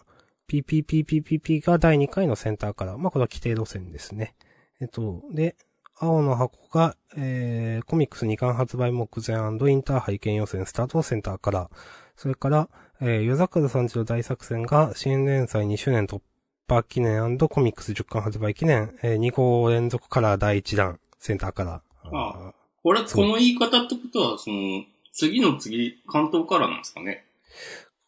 [0.49, 2.99] PPPPPP が第2回のセンターから。
[2.99, 4.34] まあ、これは規定路線ですね。
[4.80, 5.57] えっと、で、
[5.97, 11.70] 青の箱が、えー、コミックス2巻発売目前インターハイ兼予選スタートセンターから。
[12.16, 12.68] それから、
[13.01, 16.20] えー、夜桜さんちの大作戦が新連載2周年突
[16.68, 21.82] 破記念コミックス10巻発売記念、えー、2号連続から第1弾センターから。
[22.05, 27.24] あこれ、この言い方ってことは、その、次の次、関東からなんですかね。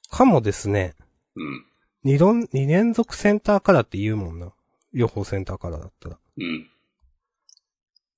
[0.09, 0.95] かもですね。
[1.35, 1.67] うん。
[2.05, 4.53] 二論、二連続センターからって言うもんな。
[4.93, 6.19] 両方センターからだったら。
[6.39, 6.69] うん。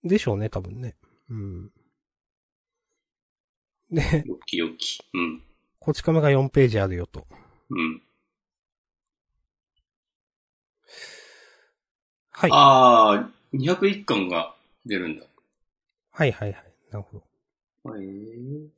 [0.02, 0.96] でしょうね、多分ね。
[1.30, 1.70] うん。
[3.90, 5.00] で、よきよき。
[5.12, 5.42] うん。
[5.78, 7.26] こち亀が4ページあるよと。
[7.70, 8.02] うん。
[12.30, 12.50] はい。
[12.52, 14.54] あー、201巻が
[14.84, 15.24] 出るんだ。
[16.10, 16.64] はいはいはい。
[16.90, 17.24] なるほど。
[17.84, 18.68] へー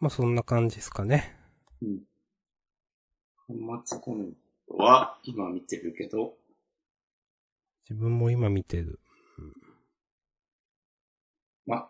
[0.00, 1.36] まあそんな感じですかね。
[1.80, 2.00] うん。
[3.76, 4.32] 端末コメン
[4.68, 6.34] トは、今見てるけど、
[7.88, 8.98] 自分も今見てる。
[11.66, 11.88] ま、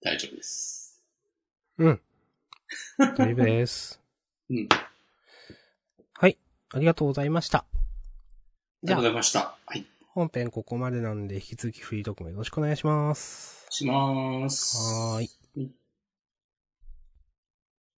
[0.00, 1.02] 大丈夫です。
[1.78, 2.00] うん。
[2.98, 4.00] 大丈夫です。
[4.50, 4.68] うん。
[6.14, 6.38] はい。
[6.70, 7.58] ありがとうございました。
[7.58, 7.88] ありがと
[8.80, 9.58] うじゃあ、ございました。
[9.66, 9.97] はい。
[10.18, 13.66] 本編ここまでなんで、引き続きフリートークもよろしくお願いします。
[13.70, 14.76] しまーす。
[14.78, 15.37] はーい。